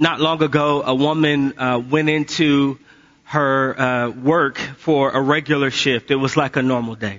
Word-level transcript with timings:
Not 0.00 0.20
long 0.20 0.40
ago, 0.44 0.82
a 0.82 0.94
woman 0.94 1.58
uh, 1.58 1.78
went 1.78 2.08
into 2.08 2.78
her 3.24 3.80
uh, 3.80 4.10
work 4.10 4.56
for 4.56 5.10
a 5.10 5.20
regular 5.20 5.72
shift. 5.72 6.12
It 6.12 6.16
was 6.16 6.36
like 6.36 6.54
a 6.54 6.62
normal 6.62 6.94
day. 6.94 7.18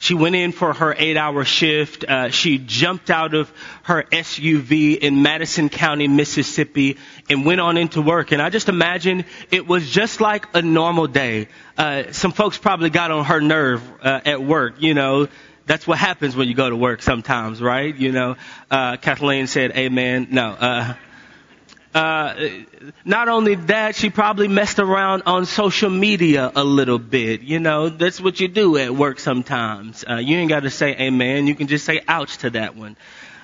She 0.00 0.14
went 0.14 0.34
in 0.34 0.50
for 0.50 0.72
her 0.72 0.94
eight 0.96 1.16
hour 1.16 1.44
shift. 1.44 2.04
Uh, 2.04 2.30
she 2.30 2.58
jumped 2.58 3.10
out 3.10 3.34
of 3.34 3.52
her 3.84 4.02
SUV 4.02 4.98
in 4.98 5.22
Madison 5.22 5.68
County, 5.68 6.08
Mississippi 6.08 6.98
and 7.30 7.44
went 7.44 7.60
on 7.60 7.76
into 7.76 8.02
work. 8.02 8.32
And 8.32 8.42
I 8.42 8.50
just 8.50 8.68
imagine 8.68 9.24
it 9.50 9.66
was 9.66 9.88
just 9.88 10.20
like 10.20 10.46
a 10.54 10.62
normal 10.62 11.06
day. 11.06 11.48
Uh, 11.76 12.10
some 12.12 12.32
folks 12.32 12.58
probably 12.58 12.90
got 12.90 13.10
on 13.12 13.24
her 13.24 13.40
nerve 13.40 13.82
uh, 14.02 14.20
at 14.24 14.42
work, 14.42 14.74
you 14.80 14.94
know. 14.94 15.28
That's 15.66 15.86
what 15.86 15.98
happens 15.98 16.34
when 16.34 16.48
you 16.48 16.54
go 16.54 16.70
to 16.70 16.76
work 16.76 17.02
sometimes, 17.02 17.60
right? 17.60 17.94
You 17.94 18.10
know, 18.10 18.36
uh, 18.70 18.96
Kathleen 18.96 19.46
said, 19.46 19.72
amen. 19.76 20.28
No, 20.30 20.48
uh, 20.48 20.94
uh, 21.94 22.34
not 23.04 23.28
only 23.28 23.54
that, 23.54 23.94
she 23.94 24.10
probably 24.10 24.48
messed 24.48 24.78
around 24.78 25.22
on 25.26 25.46
social 25.46 25.90
media 25.90 26.50
a 26.54 26.64
little 26.64 26.98
bit. 26.98 27.42
You 27.42 27.60
know, 27.60 27.88
that's 27.88 28.20
what 28.20 28.40
you 28.40 28.48
do 28.48 28.76
at 28.76 28.94
work 28.94 29.18
sometimes. 29.18 30.04
Uh, 30.08 30.16
you 30.16 30.36
ain't 30.36 30.48
got 30.48 30.60
to 30.60 30.70
say 30.70 30.94
amen. 30.96 31.46
You 31.46 31.54
can 31.54 31.66
just 31.66 31.84
say 31.84 32.00
ouch 32.06 32.38
to 32.38 32.50
that 32.50 32.76
one. 32.76 32.96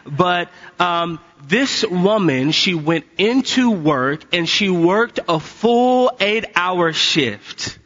But 0.06 0.50
um, 0.78 1.18
this 1.46 1.84
woman, 1.84 2.52
she 2.52 2.74
went 2.74 3.06
into 3.16 3.70
work 3.70 4.34
and 4.34 4.48
she 4.48 4.68
worked 4.68 5.20
a 5.28 5.40
full 5.40 6.12
eight-hour 6.20 6.92
shift. 6.92 7.78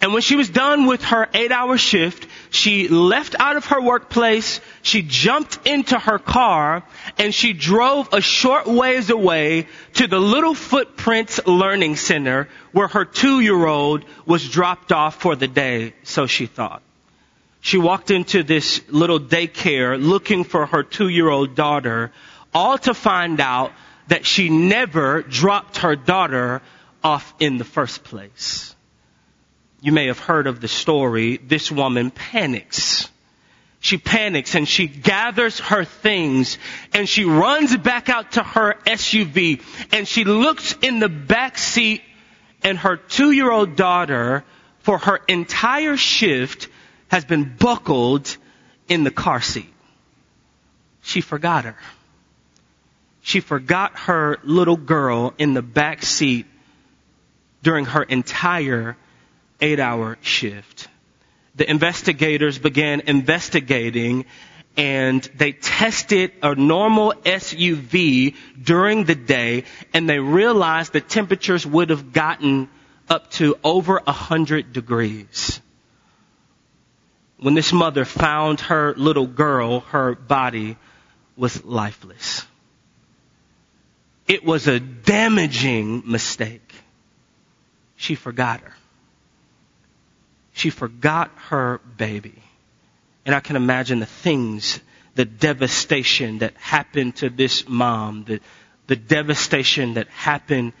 And 0.00 0.12
when 0.12 0.22
she 0.22 0.36
was 0.36 0.48
done 0.48 0.86
with 0.86 1.02
her 1.02 1.28
eight 1.34 1.50
hour 1.50 1.76
shift, 1.76 2.28
she 2.50 2.86
left 2.86 3.34
out 3.38 3.56
of 3.56 3.66
her 3.66 3.80
workplace, 3.80 4.60
she 4.82 5.02
jumped 5.02 5.66
into 5.66 5.98
her 5.98 6.20
car, 6.20 6.84
and 7.18 7.34
she 7.34 7.52
drove 7.52 8.08
a 8.12 8.20
short 8.20 8.66
ways 8.68 9.10
away 9.10 9.66
to 9.94 10.06
the 10.06 10.20
Little 10.20 10.54
Footprints 10.54 11.44
Learning 11.46 11.96
Center 11.96 12.48
where 12.70 12.86
her 12.86 13.04
two 13.04 13.40
year 13.40 13.66
old 13.66 14.04
was 14.24 14.48
dropped 14.48 14.92
off 14.92 15.20
for 15.20 15.34
the 15.34 15.48
day, 15.48 15.94
so 16.04 16.26
she 16.26 16.46
thought. 16.46 16.82
She 17.60 17.76
walked 17.76 18.12
into 18.12 18.44
this 18.44 18.80
little 18.88 19.18
daycare 19.18 20.00
looking 20.00 20.44
for 20.44 20.64
her 20.66 20.84
two 20.84 21.08
year 21.08 21.28
old 21.28 21.56
daughter, 21.56 22.12
all 22.54 22.78
to 22.78 22.94
find 22.94 23.40
out 23.40 23.72
that 24.06 24.24
she 24.24 24.48
never 24.48 25.22
dropped 25.22 25.78
her 25.78 25.96
daughter 25.96 26.62
off 27.02 27.34
in 27.40 27.58
the 27.58 27.64
first 27.64 28.04
place. 28.04 28.76
You 29.80 29.92
may 29.92 30.06
have 30.06 30.18
heard 30.18 30.46
of 30.46 30.60
the 30.60 30.68
story. 30.68 31.36
This 31.36 31.70
woman 31.70 32.10
panics. 32.10 33.08
She 33.80 33.96
panics 33.96 34.56
and 34.56 34.68
she 34.68 34.88
gathers 34.88 35.60
her 35.60 35.84
things 35.84 36.58
and 36.92 37.08
she 37.08 37.24
runs 37.24 37.76
back 37.76 38.08
out 38.08 38.32
to 38.32 38.42
her 38.42 38.74
SUV 38.84 39.62
and 39.92 40.06
she 40.06 40.24
looks 40.24 40.74
in 40.82 40.98
the 40.98 41.08
back 41.08 41.56
seat 41.56 42.02
and 42.62 42.76
her 42.78 42.96
two 42.96 43.30
year 43.30 43.50
old 43.50 43.76
daughter 43.76 44.44
for 44.80 44.98
her 44.98 45.20
entire 45.28 45.96
shift 45.96 46.68
has 47.06 47.24
been 47.24 47.54
buckled 47.56 48.36
in 48.88 49.04
the 49.04 49.12
car 49.12 49.40
seat. 49.40 49.72
She 51.02 51.20
forgot 51.20 51.64
her. 51.64 51.76
She 53.22 53.38
forgot 53.40 53.96
her 54.00 54.38
little 54.42 54.76
girl 54.76 55.34
in 55.38 55.54
the 55.54 55.62
back 55.62 56.02
seat 56.02 56.46
during 57.62 57.84
her 57.84 58.02
entire 58.02 58.96
eight 59.60 59.80
hour 59.80 60.18
shift. 60.22 60.88
The 61.56 61.68
investigators 61.68 62.58
began 62.58 63.00
investigating 63.00 64.26
and 64.76 65.22
they 65.34 65.52
tested 65.52 66.32
a 66.40 66.54
normal 66.54 67.12
SUV 67.24 68.36
during 68.62 69.04
the 69.04 69.16
day 69.16 69.64
and 69.92 70.08
they 70.08 70.20
realized 70.20 70.92
the 70.92 71.00
temperatures 71.00 71.66
would 71.66 71.90
have 71.90 72.12
gotten 72.12 72.68
up 73.08 73.30
to 73.32 73.58
over 73.64 74.00
a 74.06 74.12
hundred 74.12 74.72
degrees. 74.72 75.60
When 77.38 77.54
this 77.54 77.72
mother 77.72 78.04
found 78.04 78.60
her 78.60 78.94
little 78.96 79.26
girl, 79.26 79.80
her 79.80 80.14
body 80.14 80.76
was 81.36 81.64
lifeless. 81.64 82.46
It 84.28 84.44
was 84.44 84.68
a 84.68 84.78
damaging 84.78 86.02
mistake. 86.06 86.72
She 87.96 88.14
forgot 88.14 88.60
her. 88.60 88.74
She 90.58 90.70
forgot 90.70 91.30
her 91.50 91.80
baby. 91.96 92.42
And 93.24 93.32
I 93.32 93.38
can 93.38 93.54
imagine 93.54 94.00
the 94.00 94.06
things, 94.06 94.80
the 95.14 95.24
devastation 95.24 96.38
that 96.38 96.56
happened 96.56 97.14
to 97.16 97.30
this 97.30 97.68
mom, 97.68 98.24
the, 98.24 98.40
the 98.88 98.96
devastation 98.96 99.94
that 99.94 100.08
happened 100.08 100.72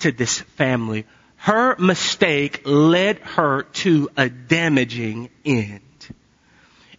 to 0.00 0.12
this 0.12 0.40
family. 0.40 1.06
Her 1.36 1.76
mistake 1.78 2.60
led 2.66 3.20
her 3.20 3.62
to 3.62 4.10
a 4.18 4.28
damaging 4.28 5.30
end. 5.46 5.80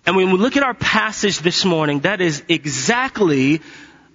And 0.07 0.15
when 0.15 0.31
we 0.31 0.39
look 0.39 0.57
at 0.57 0.63
our 0.63 0.73
passage 0.73 1.37
this 1.37 1.63
morning, 1.63 1.99
that 1.99 2.19
is 2.19 2.41
exactly 2.49 3.61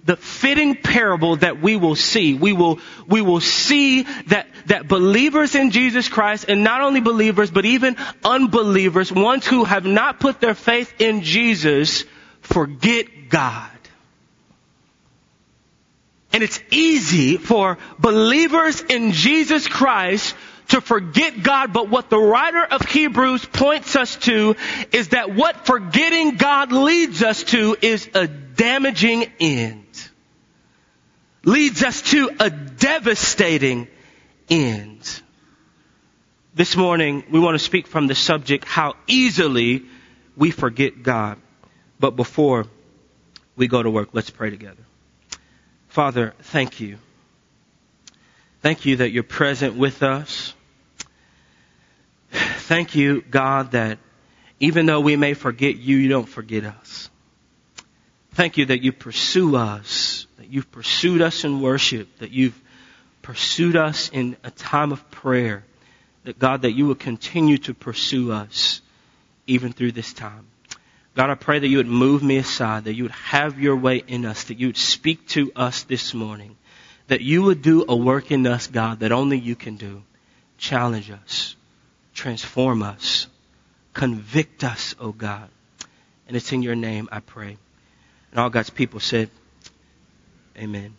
the 0.05 0.15
fitting 0.15 0.75
parable 0.75 1.35
that 1.37 1.61
we 1.61 1.75
will 1.75 1.95
see. 1.95 2.33
We 2.33 2.53
will, 2.53 2.79
we 3.07 3.21
will 3.21 3.41
see 3.41 4.03
that, 4.27 4.47
that 4.67 4.87
believers 4.87 5.55
in 5.55 5.71
Jesus 5.71 6.07
Christ, 6.07 6.45
and 6.47 6.63
not 6.63 6.81
only 6.81 7.01
believers, 7.01 7.51
but 7.51 7.65
even 7.65 7.97
unbelievers, 8.23 9.11
ones 9.11 9.45
who 9.45 9.65
have 9.65 9.85
not 9.85 10.19
put 10.19 10.39
their 10.39 10.55
faith 10.55 10.93
in 10.99 11.21
Jesus, 11.21 12.05
forget 12.41 13.29
God. 13.29 13.69
And 16.31 16.43
it's 16.43 16.59
easy 16.71 17.37
for 17.37 17.77
believers 17.97 18.81
in 18.81 19.11
Jesus 19.11 19.67
Christ 19.67 20.35
to 20.69 20.81
forget 20.81 21.41
God, 21.41 21.73
but 21.73 21.89
what 21.89 22.09
the 22.11 22.19
writer 22.19 22.63
of 22.63 22.81
Hebrews 22.83 23.43
points 23.45 23.95
us 23.95 24.15
to 24.17 24.55
is 24.91 25.09
that 25.09 25.33
what 25.33 25.65
forgetting 25.65 26.35
God 26.35 26.71
leads 26.71 27.23
us 27.23 27.43
to 27.45 27.75
is 27.81 28.07
a 28.13 28.27
damaging 28.27 29.25
end 29.39 29.88
leads 31.49 31.83
us 31.83 32.01
to 32.03 32.29
a 32.39 32.49
devastating 32.49 33.87
end. 34.49 35.21
This 36.53 36.75
morning, 36.75 37.23
we 37.31 37.39
want 37.39 37.55
to 37.55 37.63
speak 37.63 37.87
from 37.87 38.07
the 38.07 38.15
subject, 38.15 38.65
how 38.65 38.95
easily 39.07 39.83
we 40.37 40.51
forget 40.51 41.01
God. 41.01 41.37
But 41.99 42.15
before 42.15 42.67
we 43.55 43.67
go 43.67 43.81
to 43.81 43.89
work, 43.89 44.09
let's 44.13 44.29
pray 44.29 44.51
together. 44.51 44.83
Father, 45.87 46.33
thank 46.43 46.79
you. 46.79 46.97
Thank 48.61 48.85
you 48.85 48.97
that 48.97 49.09
you're 49.11 49.23
present 49.23 49.75
with 49.75 50.03
us. 50.03 50.53
Thank 52.31 52.95
you, 52.95 53.21
God, 53.21 53.71
that 53.71 53.97
even 54.59 54.85
though 54.85 54.99
we 54.99 55.15
may 55.15 55.33
forget 55.33 55.77
you, 55.77 55.97
you 55.97 56.09
don't 56.09 56.29
forget 56.29 56.63
us. 56.63 57.09
Thank 58.33 58.57
you 58.57 58.67
that 58.67 58.83
you 58.83 58.91
pursue 58.91 59.55
us 59.55 59.98
you've 60.49 60.71
pursued 60.71 61.21
us 61.21 61.43
in 61.43 61.61
worship, 61.61 62.19
that 62.19 62.31
you've 62.31 62.59
pursued 63.21 63.75
us 63.75 64.09
in 64.09 64.35
a 64.43 64.51
time 64.51 64.91
of 64.91 65.09
prayer, 65.11 65.63
that 66.23 66.39
God, 66.39 66.63
that 66.63 66.71
you 66.71 66.87
will 66.87 66.95
continue 66.95 67.57
to 67.59 67.73
pursue 67.73 68.31
us 68.31 68.81
even 69.47 69.73
through 69.73 69.93
this 69.93 70.13
time. 70.13 70.45
God, 71.15 71.29
I 71.29 71.35
pray 71.35 71.59
that 71.59 71.67
you 71.67 71.77
would 71.77 71.87
move 71.87 72.23
me 72.23 72.37
aside, 72.37 72.85
that 72.85 72.93
you 72.93 73.03
would 73.03 73.11
have 73.11 73.59
your 73.59 73.75
way 73.75 74.03
in 74.07 74.25
us, 74.25 74.45
that 74.45 74.59
you 74.59 74.67
would 74.67 74.77
speak 74.77 75.27
to 75.29 75.51
us 75.55 75.83
this 75.83 76.13
morning, 76.13 76.55
that 77.07 77.21
you 77.21 77.43
would 77.43 77.61
do 77.61 77.85
a 77.87 77.95
work 77.95 78.31
in 78.31 78.45
us, 78.47 78.67
God, 78.67 78.99
that 78.99 79.11
only 79.11 79.37
you 79.37 79.55
can 79.55 79.75
do. 79.75 80.03
Challenge 80.57 81.11
us, 81.11 81.55
transform 82.13 82.83
us, 82.83 83.27
convict 83.93 84.63
us, 84.63 84.95
O 84.99 85.07
oh 85.07 85.11
God. 85.11 85.49
And 86.27 86.37
it's 86.37 86.51
in 86.51 86.61
your 86.61 86.75
name 86.75 87.09
I 87.11 87.21
pray. 87.21 87.57
And 88.31 88.39
all 88.39 88.49
God's 88.49 88.69
people 88.69 88.99
said, 88.99 89.29
Amen. 90.59 90.93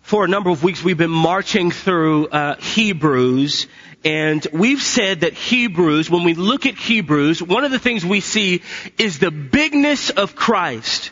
For 0.00 0.24
a 0.24 0.28
number 0.28 0.48
of 0.48 0.62
weeks, 0.64 0.82
we've 0.82 0.96
been 0.96 1.10
marching 1.10 1.70
through 1.70 2.28
uh, 2.28 2.56
Hebrews, 2.56 3.66
and 4.06 4.46
we've 4.54 4.82
said 4.82 5.20
that 5.20 5.34
Hebrews, 5.34 6.08
when 6.08 6.24
we 6.24 6.32
look 6.32 6.64
at 6.64 6.76
Hebrews, 6.76 7.42
one 7.42 7.64
of 7.64 7.72
the 7.72 7.78
things 7.78 8.06
we 8.06 8.20
see 8.20 8.62
is 8.96 9.18
the 9.18 9.30
bigness 9.30 10.08
of 10.08 10.34
Christ. 10.34 11.10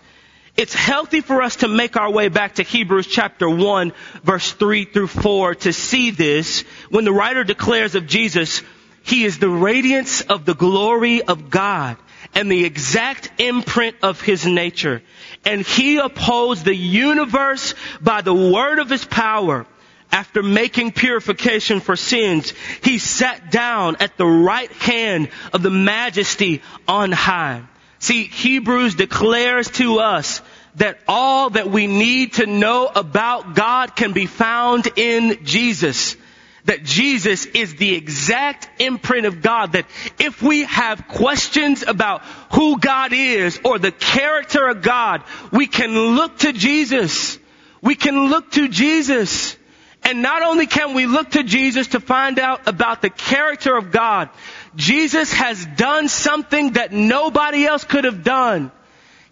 It's 0.57 0.73
healthy 0.73 1.21
for 1.21 1.43
us 1.43 1.57
to 1.57 1.69
make 1.69 1.99
our 1.99 2.11
way 2.11 2.29
back 2.29 2.55
to 2.55 2.63
Hebrews 2.63 3.07
chapter 3.07 3.49
1 3.51 3.93
verse 4.23 4.51
3 4.51 4.87
through 4.87 5.09
4 5.09 5.57
to 5.57 5.75
see 5.75 6.11
this 6.11 6.63
when 6.89 7.05
the 7.05 7.13
writer 7.13 7.45
declares 7.45 7.95
of 7.95 8.07
Jesus, 8.07 8.63
He 9.03 9.25
is 9.25 9.39
the 9.39 9.51
radiance 9.51 10.23
of 10.23 10.47
the 10.47 10.55
glory 10.55 11.21
of 11.21 11.51
God 11.51 11.99
and 12.35 12.51
the 12.51 12.65
exact 12.65 13.31
imprint 13.41 13.97
of 14.03 14.21
his 14.21 14.47
nature. 14.47 15.03
And 15.45 15.67
he 15.67 15.99
upholds 15.99 16.63
the 16.63 16.75
universe 16.75 17.75
by 18.01 18.23
the 18.23 18.35
word 18.35 18.79
of 18.79 18.91
his 18.91 19.05
power. 19.05 19.67
After 20.11 20.43
making 20.43 20.93
purification 20.93 21.81
for 21.81 21.97
sins, 21.97 22.53
he 22.83 22.99
sat 22.99 23.51
down 23.51 23.97
at 24.01 24.19
the 24.19 24.27
right 24.27 24.71
hand 24.73 25.31
of 25.55 25.63
the 25.63 25.71
majesty 25.71 26.61
on 26.87 27.13
high. 27.13 27.63
See, 27.99 28.25
Hebrews 28.25 28.95
declares 28.95 29.71
to 29.73 30.01
us 30.01 30.43
that 30.75 30.99
all 31.09 31.51
that 31.51 31.71
we 31.71 31.87
need 31.87 32.35
to 32.35 32.47
know 32.47 32.91
about 32.95 33.55
God 33.55 33.97
can 33.97 34.13
be 34.13 34.27
found 34.27 34.87
in 34.97 35.45
Jesus. 35.45 36.17
That 36.65 36.85
Jesus 36.85 37.45
is 37.47 37.75
the 37.75 37.95
exact 37.95 38.81
imprint 38.81 39.27
of 39.27 39.43
God. 39.43 39.73
That 39.73 39.87
if 40.19 40.43
we 40.43 40.63
have 40.65 41.09
questions 41.09 41.83
about 41.87 42.23
who 42.53 42.79
God 42.79 43.13
is 43.13 43.61
or 43.65 43.79
the 43.79 43.91
character 43.91 44.69
of 44.69 44.83
God, 44.83 45.25
we 45.51 45.67
can 45.67 45.93
look 46.15 46.39
to 46.39 46.53
Jesus. 46.53 47.39
We 47.81 47.97
can 47.97 48.29
look 48.29 48.53
to 48.53 48.69
Jesus. 48.69 49.57
And 50.05 50.23
not 50.23 50.43
only 50.43 50.67
can 50.67 50.95
we 50.95 51.07
look 51.07 51.31
to 51.31 51.43
Jesus 51.43 51.89
to 51.89 52.01
find 52.01 52.39
out 52.39 52.67
about 52.67 53.03
the 53.03 53.11
character 53.11 53.77
of 53.77 53.91
God, 53.91 54.31
Jesus 54.75 55.33
has 55.33 55.65
done 55.65 56.09
something 56.09 56.73
that 56.73 56.93
nobody 56.93 57.65
else 57.67 57.85
could 57.85 58.05
have 58.05 58.25
done. 58.25 58.73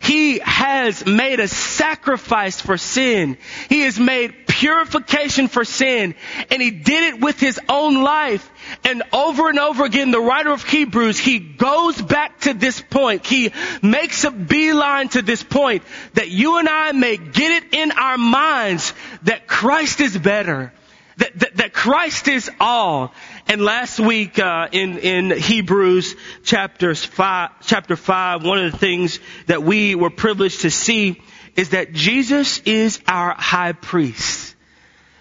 He 0.00 0.38
has 0.38 1.04
made 1.04 1.40
a 1.40 1.46
sacrifice 1.46 2.58
for 2.58 2.78
sin. 2.78 3.36
He 3.68 3.82
has 3.82 4.00
made 4.00 4.46
purification 4.46 5.46
for 5.46 5.64
sin. 5.64 6.14
And 6.50 6.62
he 6.62 6.70
did 6.70 7.14
it 7.14 7.20
with 7.20 7.38
his 7.38 7.60
own 7.68 8.02
life. 8.02 8.50
And 8.82 9.02
over 9.12 9.50
and 9.50 9.58
over 9.58 9.84
again, 9.84 10.10
the 10.10 10.20
writer 10.20 10.52
of 10.52 10.64
Hebrews, 10.64 11.18
he 11.18 11.38
goes 11.38 12.00
back 12.00 12.40
to 12.40 12.54
this 12.54 12.80
point. 12.80 13.26
He 13.26 13.52
makes 13.82 14.24
a 14.24 14.30
beeline 14.30 15.10
to 15.10 15.22
this 15.22 15.42
point 15.42 15.82
that 16.14 16.30
you 16.30 16.56
and 16.56 16.68
I 16.68 16.92
may 16.92 17.18
get 17.18 17.62
it 17.62 17.74
in 17.74 17.92
our 17.92 18.16
minds 18.16 18.94
that 19.24 19.46
Christ 19.46 20.00
is 20.00 20.16
better. 20.16 20.72
That, 21.20 21.38
that, 21.38 21.56
that 21.56 21.72
Christ 21.74 22.28
is 22.28 22.50
all. 22.58 23.12
And 23.46 23.60
last 23.60 24.00
week 24.00 24.38
uh, 24.38 24.68
in 24.72 24.98
in 24.98 25.30
Hebrews 25.30 26.16
chapters 26.44 27.04
five, 27.04 27.50
chapter 27.60 27.94
five, 27.94 28.42
one 28.42 28.64
of 28.64 28.72
the 28.72 28.78
things 28.78 29.20
that 29.46 29.62
we 29.62 29.94
were 29.94 30.08
privileged 30.08 30.62
to 30.62 30.70
see 30.70 31.20
is 31.56 31.70
that 31.70 31.92
Jesus 31.92 32.60
is 32.60 33.00
our 33.06 33.34
high 33.34 33.72
priest. 33.72 34.56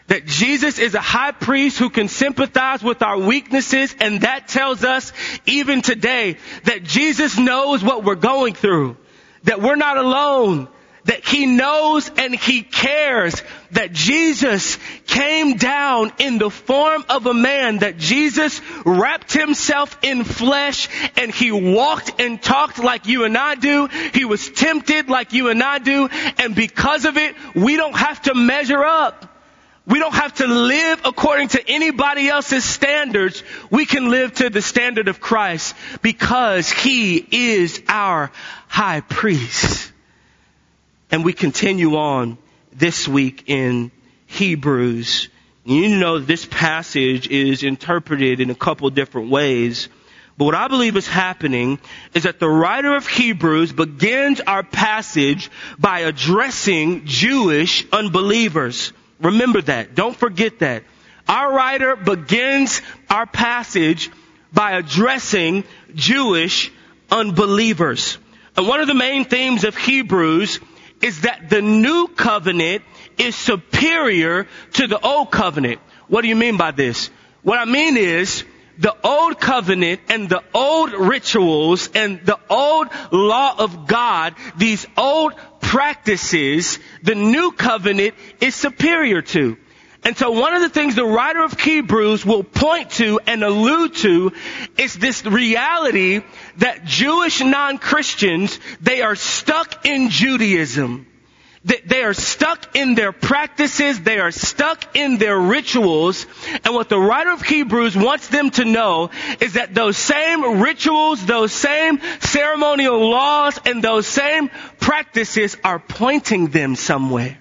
That 0.08 0.26
Jesus 0.26 0.80
is 0.80 0.96
a 0.96 1.02
high 1.02 1.34
priest 1.34 1.78
who 1.78 1.90
can 1.90 2.08
sympathize 2.08 2.82
with 2.82 3.02
our 3.02 3.20
weaknesses, 3.20 3.94
and 4.00 4.22
that 4.22 4.48
tells 4.48 4.86
us 4.86 5.12
even 5.46 5.82
today 5.82 6.38
that 6.64 6.84
Jesus 6.84 7.38
knows 7.38 7.84
what 7.84 8.06
we're 8.06 8.16
going 8.16 8.54
through. 8.54 8.96
That 9.44 9.62
we're 9.62 9.76
not 9.76 9.98
alone 9.98 10.70
that 11.06 11.26
he 11.26 11.46
knows 11.46 12.10
and 12.18 12.36
he 12.36 12.62
cares 12.62 13.42
that 13.72 13.92
Jesus 13.92 14.78
came 15.08 15.58
down 15.58 16.12
in 16.20 16.38
the 16.38 16.50
form 16.50 17.06
of 17.10 17.26
a 17.26 17.34
man, 17.34 17.80
that 17.80 17.98
Jesus 17.98 18.62
wrapped 18.86 19.34
himself 19.34 19.98
in 20.02 20.24
flesh 20.24 20.90
and 21.18 21.34
he 21.34 21.52
walked 21.52 22.20
and 22.20 22.42
talked 22.42 22.80
like 22.80 23.06
you 23.06 23.24
and 23.24 23.38
I 23.38 23.56
do. 23.56 23.88
He 24.14 24.26
was 24.26 24.50
tempted 24.50 25.10
like 25.10 25.34
you 25.34 25.50
and 25.50 25.62
I 25.62 25.80
do. 25.80 26.08
And 26.38 26.56
because 26.56 27.06
of 27.06 27.18
it, 27.18 27.36
we 27.56 27.78
don't 27.78 27.96
have 27.96 28.22
to 28.24 28.36
measure 28.36 28.84
up. 28.84 29.26
We 29.86 29.98
don't 29.98 30.14
have 30.14 30.36
to 30.36 30.46
live 30.46 31.02
according 31.06 31.48
to 31.50 31.68
anybody 31.68 32.30
else's 32.30 32.64
standards. 32.64 33.42
We 33.72 33.88
can 33.88 34.12
live 34.12 34.34
to 34.36 34.52
the 34.52 34.62
standard 34.62 35.08
of 35.08 35.20
Christ 35.20 35.76
because 36.04 36.72
he 36.72 37.18
is 37.18 37.82
our 37.88 38.32
high 38.68 39.02
priest. 39.02 39.92
And 41.12 41.26
we 41.26 41.34
continue 41.34 41.96
on 41.96 42.38
this 42.72 43.08
week 43.08 43.46
in 43.48 43.92
Hebrews. 44.28 45.30
You 45.66 45.98
know 45.98 46.20
this 46.20 46.46
passage 46.46 47.28
is 47.28 47.64
interpreted 47.64 48.40
in 48.40 48.50
a 48.52 48.56
couple 48.56 48.90
different 48.92 49.32
ways. 49.32 49.90
But 50.38 50.46
what 50.46 50.56
I 50.56 50.68
believe 50.68 50.96
is 50.96 51.08
happening 51.08 51.80
is 52.14 52.24
that 52.24 52.40
the 52.40 52.48
writer 52.48 52.96
of 52.96 53.08
Hebrews 53.08 53.74
begins 53.74 54.40
our 54.40 54.64
passage 54.64 55.50
by 55.78 56.02
addressing 56.02 57.06
Jewish 57.06 57.86
unbelievers. 57.92 58.94
Remember 59.20 59.62
that. 59.64 59.96
Don't 59.96 60.16
forget 60.16 60.60
that. 60.60 60.84
Our 61.28 61.54
writer 61.54 61.96
begins 61.96 62.82
our 63.10 63.26
passage 63.26 64.10
by 64.54 64.72
addressing 64.72 65.64
Jewish 65.94 66.72
unbelievers. 67.12 68.18
And 68.56 68.68
one 68.68 68.80
of 68.80 68.88
the 68.88 68.94
main 68.94 69.26
themes 69.26 69.64
of 69.64 69.76
Hebrews 69.76 70.60
is 71.02 71.22
that 71.22 71.50
the 71.50 71.62
new 71.62 72.08
covenant 72.08 72.84
is 73.18 73.36
superior 73.36 74.48
to 74.74 74.88
the 74.88 75.00
old 75.00 75.32
covenant. 75.32 75.80
What 76.08 76.22
do 76.22 76.28
you 76.28 76.36
mean 76.36 76.58
by 76.58 76.72
this? 76.72 77.10
What 77.44 77.60
I 77.60 77.66
mean 77.66 77.98
is, 77.98 78.44
the 78.80 78.96
old 79.04 79.40
covenant 79.40 80.00
and 80.08 80.30
the 80.30 80.42
old 80.54 80.94
rituals 80.94 81.90
and 81.94 82.26
the 82.26 82.40
old 82.50 82.88
law 83.12 83.54
of 83.58 83.88
God, 83.88 84.36
these 84.58 84.88
old 84.96 85.34
practices, 85.60 86.80
the 87.04 87.16
new 87.16 87.52
covenant 87.52 88.16
is 88.40 88.56
superior 88.56 89.22
to. 89.22 89.58
And 90.04 90.18
so 90.18 90.32
one 90.32 90.54
of 90.54 90.62
the 90.62 90.70
things 90.70 90.96
the 90.96 91.06
writer 91.06 91.44
of 91.44 91.60
Hebrews 91.60 92.26
will 92.26 92.44
point 92.44 92.92
to 92.92 93.20
and 93.28 93.44
allude 93.44 93.96
to 93.98 94.32
is 94.78 94.96
this 94.96 95.26
reality 95.26 96.22
that 96.58 96.86
Jewish 96.86 97.42
non-Christians, 97.42 98.60
they 98.80 99.02
are 99.02 99.16
stuck 99.16 99.86
in 99.86 100.10
Judaism. 100.10 101.06
That 101.66 101.90
they 101.90 102.04
are 102.04 102.14
stuck 102.14 102.78
in 102.78 102.96
their 102.96 103.12
practices. 103.12 104.00
They 104.00 104.20
are 104.20 104.32
stuck 104.32 104.96
in 104.96 105.18
their 105.18 105.38
rituals. 105.38 106.26
And 106.64 106.74
what 106.74 106.88
the 106.88 106.98
writer 106.98 107.32
of 107.32 107.42
Hebrews 107.42 107.98
wants 107.98 108.30
them 108.30 108.50
to 108.52 108.64
know 108.64 109.10
is 109.42 109.54
that 109.54 109.76
those 109.76 109.98
same 109.98 110.62
rituals, 110.62 111.26
those 111.26 111.52
same 111.52 112.00
ceremonial 112.22 113.10
laws, 113.10 113.60
and 113.66 113.84
those 113.84 114.08
same 114.08 114.50
practices 114.80 115.58
are 115.62 115.80
pointing 115.80 116.48
them 116.48 116.78
somewhere. 116.78 117.38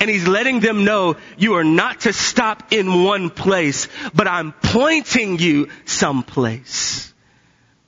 And 0.00 0.08
he's 0.08 0.28
letting 0.28 0.60
them 0.60 0.84
know 0.84 1.16
you 1.36 1.54
are 1.54 1.64
not 1.64 2.00
to 2.00 2.12
stop 2.12 2.72
in 2.72 3.04
one 3.04 3.30
place, 3.30 3.88
but 4.14 4.28
I'm 4.28 4.52
pointing 4.52 5.38
you 5.38 5.68
someplace. 5.86 7.12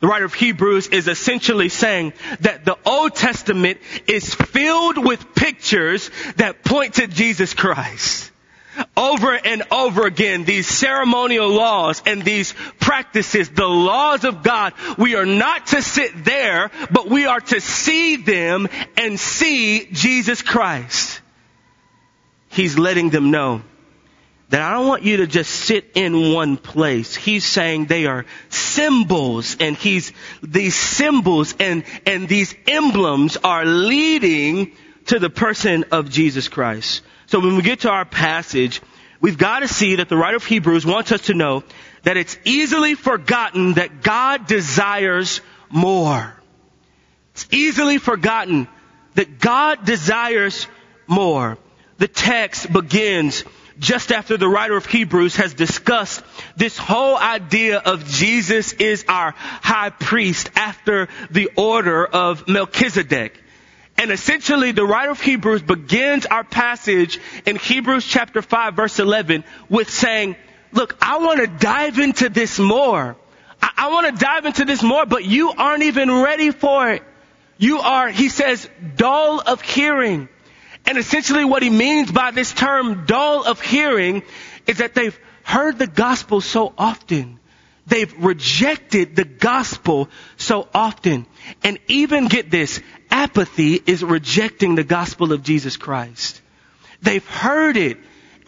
The 0.01 0.07
writer 0.07 0.25
of 0.25 0.35
Hebrews 0.35 0.89
is 0.89 1.09
essentially 1.09 1.69
saying 1.69 2.15
that 2.41 2.65
the 2.65 2.79
Old 2.87 3.15
Testament 3.15 3.79
is 4.07 4.35
filled 4.35 4.99
with 5.05 5.35
pictures 5.35 6.11
that 6.37 6.65
point 6.65 6.95
to 6.95 7.07
Jesus 7.07 7.53
Christ. 7.53 8.31
Over 8.97 9.35
and 9.35 9.63
over 9.71 10.07
again, 10.07 10.45
these 10.45 10.67
ceremonial 10.67 11.51
laws 11.51 12.03
and 12.07 12.25
these 12.25 12.55
practices, 12.81 13.51
the 13.51 13.69
laws 13.69 14.25
of 14.25 14.43
God, 14.43 14.73
we 14.97 15.17
are 15.17 15.27
not 15.27 15.67
to 15.69 15.83
sit 15.83 16.25
there, 16.25 16.71
but 16.91 17.09
we 17.09 17.27
are 17.27 17.41
to 17.41 17.61
see 17.61 18.17
them 18.17 18.69
and 18.97 19.21
see 19.21 19.87
Jesus 19.93 20.41
Christ 20.41 21.20
he's 22.61 22.79
letting 22.79 23.09
them 23.09 23.31
know 23.31 23.63
that 24.51 24.61
I 24.61 24.73
don't 24.73 24.87
want 24.87 25.03
you 25.03 25.19
to 25.19 25.27
just 25.27 25.51
sit 25.51 25.93
in 25.95 26.35
one 26.35 26.59
place. 26.59 27.15
He's 27.15 27.45
saying 27.45 27.87
they 27.87 28.05
are 28.05 28.27
symbols 28.51 29.57
and 29.59 29.77
he's, 29.77 30.13
these 30.43 30.75
symbols 30.75 31.55
and, 31.59 31.85
and 32.05 32.29
these 32.29 32.55
emblems 32.67 33.39
are 33.39 33.65
leading 33.65 34.73
to 35.07 35.19
the 35.19 35.31
person 35.31 35.85
of 35.91 36.11
Jesus 36.11 36.49
Christ. 36.49 37.03
So 37.29 37.41
when 37.41 37.57
we 37.57 37.63
get 37.63 37.81
to 37.81 37.91
our 37.91 38.05
passage, 38.05 38.83
we've 39.23 39.39
got 39.39 39.61
to 39.61 39.69
see 39.69 39.97
that 39.97 40.11
the 40.11 40.17
writer 40.17 40.37
of 40.37 40.45
Hebrews 40.45 40.85
wants 40.85 41.13
us 41.13 41.23
to 41.23 41.35
know 41.35 41.65
that 42.03 42.19
it's 42.19 42.37
easily 42.45 42.95
forgotten 42.95 43.75
that 43.75 44.03
God 44.03 44.47
desires 44.47 45.41
more. 45.71 46.35
It's 47.33 47.47
easily 47.53 47.97
forgotten 47.97 48.69
that 49.15 49.39
God 49.39 49.87
desires 49.87 50.67
more 51.07 51.57
the 52.01 52.09
text 52.09 52.73
begins 52.73 53.45
just 53.79 54.11
after 54.11 54.39
the 54.39 54.49
writer 54.49 54.75
of 54.75 54.87
Hebrews 54.87 55.37
has 55.37 55.53
discussed 55.53 56.23
this 56.57 56.79
whole 56.79 57.17
idea 57.17 57.79
of 57.79 58.07
Jesus 58.07 58.73
is 58.73 59.05
our 59.07 59.33
high 59.37 59.91
priest 59.91 60.51
after 60.57 61.09
the 61.31 61.51
order 61.57 62.07
of 62.07 62.49
Melchizedek. 62.49 63.39
And 63.99 64.11
essentially 64.11 64.73
the 64.73 64.85
writer 64.85 65.11
of 65.11 65.21
Hebrews 65.21 65.61
begins 65.61 66.25
our 66.25 66.43
passage 66.43 67.21
in 67.45 67.57
Hebrews 67.57 68.07
chapter 68.07 68.41
5 68.41 68.75
verse 68.75 68.99
11 68.99 69.45
with 69.69 69.91
saying, 69.91 70.37
look, 70.73 70.97
I 71.03 71.19
want 71.19 71.41
to 71.41 71.49
dive 71.49 71.99
into 71.99 72.31
this 72.31 72.59
more. 72.59 73.15
I, 73.61 73.71
I 73.77 73.89
want 73.91 74.07
to 74.07 74.25
dive 74.25 74.47
into 74.47 74.65
this 74.65 74.83
more, 74.83 75.05
but 75.05 75.27
you 75.27 75.53
aren't 75.53 75.83
even 75.83 76.11
ready 76.11 76.51
for 76.51 76.93
it. 76.93 77.03
You 77.59 77.81
are, 77.81 78.09
he 78.09 78.31
says, 78.31 78.67
dull 78.97 79.43
of 79.47 79.61
hearing. 79.61 80.31
And 80.91 80.99
essentially 80.99 81.45
what 81.45 81.63
he 81.63 81.71
means 81.71 82.11
by 82.11 82.33
this 82.33 82.53
term 82.53 83.07
dull 83.07 83.45
of 83.45 83.61
hearing 83.61 84.25
is 84.67 84.79
that 84.79 84.93
they've 84.93 85.17
heard 85.45 85.79
the 85.79 85.87
gospel 85.87 86.41
so 86.41 86.75
often. 86.77 87.39
They've 87.87 88.13
rejected 88.19 89.15
the 89.15 89.25
gospel 89.25 90.09
so 90.37 90.67
often. 90.75 91.27
And 91.63 91.79
even 91.87 92.27
get 92.27 92.51
this, 92.51 92.81
apathy 93.09 93.81
is 93.87 94.03
rejecting 94.03 94.75
the 94.75 94.83
gospel 94.83 95.33
of 95.33 95.45
Jesus 95.45 95.77
Christ. 95.77 96.43
They've 97.01 97.25
heard 97.25 97.77
it 97.77 97.97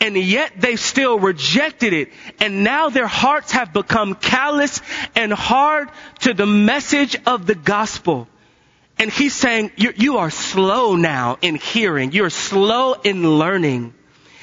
and 0.00 0.16
yet 0.16 0.54
they've 0.60 0.80
still 0.80 1.20
rejected 1.20 1.92
it. 1.92 2.08
And 2.40 2.64
now 2.64 2.88
their 2.88 3.06
hearts 3.06 3.52
have 3.52 3.72
become 3.72 4.16
callous 4.16 4.80
and 5.14 5.32
hard 5.32 5.90
to 6.22 6.34
the 6.34 6.46
message 6.46 7.16
of 7.24 7.46
the 7.46 7.54
gospel. 7.54 8.26
And 8.98 9.10
he's 9.10 9.34
saying, 9.34 9.72
you, 9.76 9.92
you 9.96 10.18
are 10.18 10.30
slow 10.30 10.96
now 10.96 11.38
in 11.42 11.56
hearing. 11.56 12.12
You're 12.12 12.30
slow 12.30 12.92
in 12.92 13.38
learning. 13.38 13.94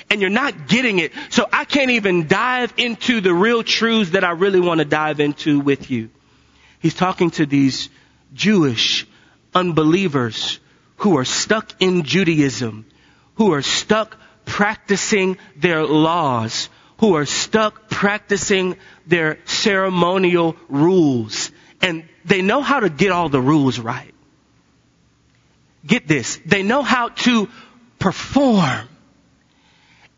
And 0.10 0.22
you're 0.22 0.29
not 0.29 0.68
getting 0.68 1.00
it. 1.00 1.13
So 1.29 1.48
I 1.51 1.65
can't 1.65 1.91
even 1.91 2.27
dive 2.27 2.74
into 2.77 3.22
the 3.22 3.34
real 3.34 3.63
truths 3.63 4.12
that 4.12 4.24
I 4.24 4.32
really 4.32 4.60
want 4.60 4.79
to 4.79 4.86
dive 4.86 5.20
into 5.20 5.60
with 5.60 5.91
you. 5.91 6.10
He's 6.79 6.96
talking 6.96 7.29
to 7.32 7.46
these 7.46 7.89
Jewish 8.34 9.06
unbelievers 9.53 10.60
who 10.98 11.18
are 11.18 11.25
stuck 11.25 11.74
in 11.79 12.03
Judaism, 12.03 12.86
who 13.36 13.53
are 13.53 13.62
stuck 13.62 14.18
practicing 14.46 15.38
their 15.56 15.86
laws, 15.86 16.70
who 16.98 17.15
are 17.15 17.25
stuck 17.25 17.89
practicing 17.89 18.75
their 19.06 19.39
ceremonial 19.46 20.56
rules. 20.68 21.51
And 21.82 22.08
they 22.25 22.41
know 22.41 22.62
how 22.62 22.79
to 22.82 22.89
get 22.89 23.12
all 23.12 23.29
the 23.29 23.39
rules 23.41 23.79
right. 23.79 24.13
Get 25.86 26.07
this. 26.07 26.39
They 26.45 26.63
know 26.63 26.81
how 26.81 27.09
to 27.09 27.50
perform. 28.00 28.88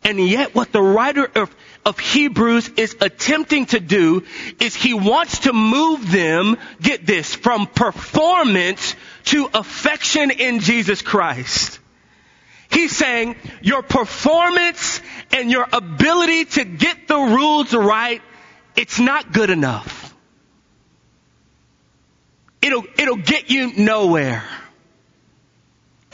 And 0.04 0.18
yet 0.18 0.54
what 0.54 0.72
the 0.72 0.82
writer 0.82 1.30
of, 1.36 1.54
of 1.84 1.98
Hebrews 1.98 2.70
is 2.76 2.96
attempting 3.00 3.66
to 3.66 3.78
do 3.78 4.24
is 4.58 4.74
he 4.74 4.94
wants 4.94 5.40
to 5.40 5.52
move 5.52 6.10
them, 6.10 6.56
get 6.80 7.06
this, 7.06 7.34
from 7.34 7.66
performance 7.68 8.96
to 9.26 9.48
affection 9.54 10.32
in 10.32 10.58
Jesus 10.58 11.02
Christ. 11.02 11.78
He's 12.70 12.96
saying 12.96 13.36
your 13.60 13.82
performance 13.82 15.00
and 15.30 15.50
your 15.50 15.68
ability 15.72 16.46
to 16.46 16.64
get 16.64 17.06
the 17.06 17.18
rules 17.18 17.72
right, 17.72 18.22
it's 18.74 18.98
not 18.98 19.32
good 19.32 19.50
enough. 19.50 20.14
It'll, 22.60 22.84
it'll 22.96 23.16
get 23.16 23.50
you 23.50 23.72
nowhere. 23.76 24.42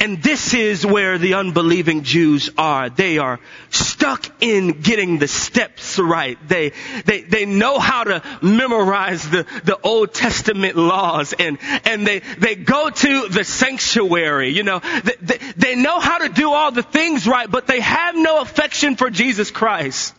And 0.00 0.23
this 0.23 0.55
is 0.55 0.87
where 0.87 1.19
the 1.19 1.35
unbelieving 1.35 2.05
Jews 2.05 2.50
are. 2.57 2.88
They 2.88 3.19
are 3.19 3.40
stuck 3.71 4.25
in 4.40 4.81
getting 4.81 5.19
the 5.19 5.26
steps 5.26 5.99
right. 5.99 6.38
They, 6.47 6.73
they, 7.05 7.23
they 7.23 7.47
know 7.47 7.81
how 7.81 8.05
to 8.05 8.23
memorize 8.40 9.28
the, 9.28 9.45
the 9.64 9.78
Old 9.83 10.14
Testament 10.14 10.76
laws 10.76 11.33
and, 11.33 11.59
and 11.85 12.07
they, 12.07 12.21
they 12.21 12.55
go 12.55 12.90
to 12.90 13.28
the 13.28 13.43
sanctuary, 13.43 14.50
you 14.50 14.62
know, 14.62 14.78
they, 14.78 15.14
they, 15.21 15.38
they 15.57 15.75
know 15.75 15.99
how 15.99 16.19
to 16.19 16.28
do 16.28 16.52
all 16.52 16.71
the 16.71 16.83
things 16.83 17.26
right, 17.26 17.50
but 17.50 17.67
they 17.67 17.81
have 17.81 18.14
no 18.14 18.40
affection 18.40 18.95
for 18.95 19.11
Jesus 19.11 19.50
Christ. 19.50 20.14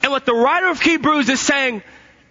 And 0.00 0.12
what 0.12 0.26
the 0.26 0.34
writer 0.34 0.68
of 0.68 0.80
Hebrews 0.80 1.28
is 1.28 1.40
saying, 1.40 1.82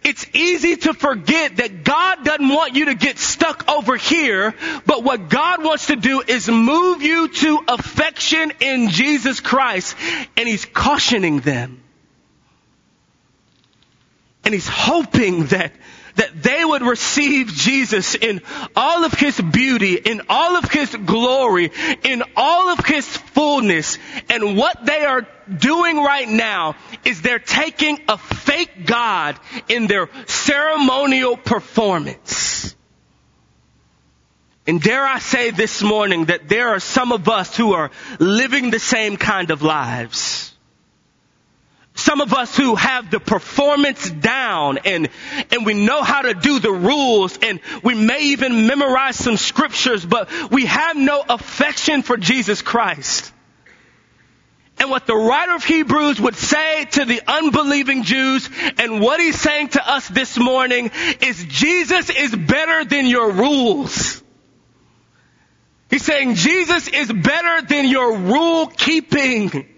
it's 0.03 0.25
easy 0.33 0.77
to 0.77 0.93
forget 0.93 1.57
that 1.57 1.83
God 1.83 2.23
doesn't 2.23 2.49
want 2.49 2.75
you 2.75 2.85
to 2.85 2.95
get 2.95 3.19
stuck 3.19 3.69
over 3.69 3.97
here, 3.97 4.55
but 4.85 5.03
what 5.03 5.29
God 5.29 5.63
wants 5.63 5.87
to 5.87 5.95
do 5.95 6.21
is 6.25 6.49
move 6.49 7.03
you 7.03 7.27
to 7.27 7.59
affection 7.67 8.51
in 8.59 8.89
Jesus 8.89 9.39
Christ, 9.39 9.95
and 10.35 10.47
He's 10.47 10.65
cautioning 10.65 11.39
them. 11.41 11.83
And 14.43 14.53
He's 14.55 14.67
hoping 14.67 15.45
that 15.47 15.71
that 16.15 16.41
they 16.41 16.63
would 16.63 16.81
receive 16.81 17.47
Jesus 17.47 18.15
in 18.15 18.41
all 18.75 19.05
of 19.05 19.13
His 19.13 19.39
beauty, 19.39 19.95
in 19.95 20.21
all 20.29 20.57
of 20.57 20.69
His 20.69 20.95
glory, 20.95 21.71
in 22.03 22.23
all 22.35 22.69
of 22.69 22.85
His 22.85 23.05
fullness. 23.05 23.97
And 24.29 24.57
what 24.57 24.85
they 24.85 25.05
are 25.05 25.27
doing 25.57 25.97
right 25.97 26.27
now 26.27 26.75
is 27.05 27.21
they're 27.21 27.39
taking 27.39 27.99
a 28.07 28.17
fake 28.17 28.85
God 28.85 29.39
in 29.67 29.87
their 29.87 30.09
ceremonial 30.27 31.37
performance. 31.37 32.75
And 34.67 34.81
dare 34.81 35.05
I 35.05 35.19
say 35.19 35.51
this 35.51 35.81
morning 35.81 36.25
that 36.25 36.47
there 36.47 36.69
are 36.69 36.79
some 36.79 37.11
of 37.11 37.27
us 37.27 37.57
who 37.57 37.73
are 37.73 37.91
living 38.19 38.69
the 38.69 38.79
same 38.79 39.17
kind 39.17 39.49
of 39.49 39.63
lives. 39.63 40.50
Some 42.01 42.19
of 42.19 42.33
us 42.33 42.57
who 42.57 42.73
have 42.73 43.11
the 43.11 43.19
performance 43.19 44.09
down 44.09 44.79
and, 44.85 45.07
and 45.51 45.67
we 45.67 45.75
know 45.75 46.01
how 46.01 46.23
to 46.23 46.33
do 46.33 46.59
the 46.59 46.71
rules 46.71 47.37
and 47.37 47.59
we 47.83 47.93
may 47.93 48.21
even 48.29 48.65
memorize 48.65 49.17
some 49.17 49.37
scriptures, 49.37 50.03
but 50.03 50.27
we 50.49 50.65
have 50.65 50.97
no 50.97 51.23
affection 51.29 52.01
for 52.01 52.17
Jesus 52.17 52.63
Christ. 52.63 53.31
And 54.79 54.89
what 54.89 55.05
the 55.05 55.15
writer 55.15 55.53
of 55.53 55.63
Hebrews 55.63 56.19
would 56.19 56.35
say 56.35 56.85
to 56.85 57.05
the 57.05 57.21
unbelieving 57.27 58.01
Jews 58.01 58.49
and 58.79 58.99
what 58.99 59.19
he's 59.19 59.39
saying 59.39 59.69
to 59.69 59.87
us 59.87 60.07
this 60.07 60.39
morning 60.39 60.89
is 61.21 61.45
Jesus 61.45 62.09
is 62.09 62.35
better 62.35 62.83
than 62.83 63.05
your 63.05 63.31
rules. 63.31 64.23
He's 65.91 66.03
saying 66.03 66.33
Jesus 66.33 66.87
is 66.87 67.13
better 67.13 67.61
than 67.67 67.85
your 67.85 68.17
rule 68.17 68.65
keeping. 68.65 69.70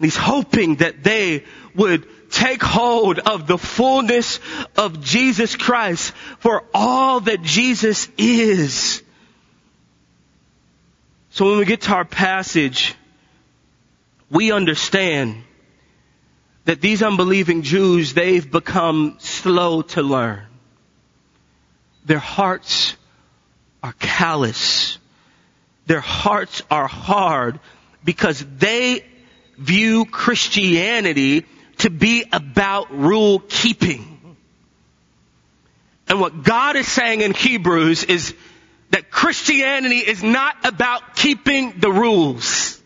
He's 0.00 0.16
hoping 0.16 0.76
that 0.76 1.02
they 1.02 1.44
would 1.74 2.06
take 2.30 2.62
hold 2.62 3.20
of 3.20 3.46
the 3.46 3.58
fullness 3.58 4.40
of 4.76 5.00
Jesus 5.00 5.56
Christ 5.56 6.12
for 6.40 6.64
all 6.74 7.20
that 7.20 7.42
Jesus 7.42 8.08
is. 8.18 9.02
So 11.30 11.48
when 11.48 11.58
we 11.58 11.64
get 11.64 11.82
to 11.82 11.92
our 11.92 12.04
passage, 12.04 12.94
we 14.30 14.52
understand 14.52 15.42
that 16.64 16.80
these 16.80 17.02
unbelieving 17.02 17.62
Jews, 17.62 18.14
they've 18.14 18.50
become 18.50 19.16
slow 19.18 19.82
to 19.82 20.02
learn. 20.02 20.46
Their 22.04 22.18
hearts 22.18 22.96
are 23.82 23.94
callous. 23.98 24.98
Their 25.86 26.00
hearts 26.00 26.62
are 26.70 26.86
hard 26.86 27.60
because 28.02 28.44
they 28.58 29.04
view 29.56 30.04
Christianity 30.04 31.46
to 31.78 31.90
be 31.90 32.24
about 32.32 32.92
rule 32.92 33.40
keeping. 33.40 34.36
And 36.08 36.20
what 36.20 36.42
God 36.42 36.76
is 36.76 36.86
saying 36.86 37.22
in 37.22 37.32
Hebrews 37.32 38.04
is 38.04 38.34
that 38.90 39.10
Christianity 39.10 39.98
is 39.98 40.22
not 40.22 40.64
about 40.64 41.16
keeping 41.16 41.80
the 41.80 41.90
rules. 41.90 42.80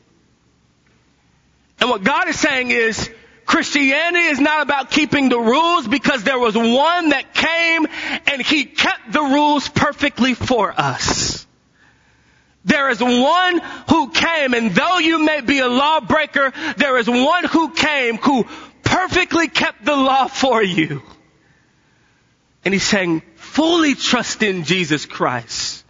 And 1.81 1.91
what 1.91 2.03
God 2.03 2.29
is 2.29 2.39
saying 2.39 2.71
is 2.71 3.11
Christianity 3.45 4.27
is 4.27 4.41
not 4.41 4.63
about 4.63 4.91
keeping 4.91 5.29
the 5.29 5.39
rules 5.39 5.89
because 5.89 6.23
there 6.23 6.39
was 6.39 6.55
one 6.55 7.09
that 7.11 7.35
came 7.35 7.87
and 8.27 8.43
he 8.43 8.65
kept 8.65 9.13
the 9.13 9.23
rules 9.23 9.69
perfectly 9.69 10.35
for 10.35 10.73
us. 10.79 11.28
There 12.69 12.91
is 12.91 13.01
one 13.01 13.61
who 13.89 14.11
came, 14.11 14.53
and 14.53 14.73
though 14.73 14.99
you 14.99 15.25
may 15.25 15.41
be 15.41 15.59
a 15.61 15.69
lawbreaker, 15.69 16.53
there 16.77 16.99
is 16.99 17.09
one 17.09 17.45
who 17.45 17.71
came 17.73 18.19
who 18.19 18.45
perfectly 18.83 19.49
kept 19.49 19.87
the 19.87 19.97
law 19.97 20.27
for 20.27 20.63
you. 20.63 21.03
And 22.67 22.75
he's 22.75 22.85
saying, 22.85 23.23
fully 23.37 23.95
trust 23.95 24.43
in 24.43 24.65
Jesus 24.65 25.07
Christ. 25.07 25.83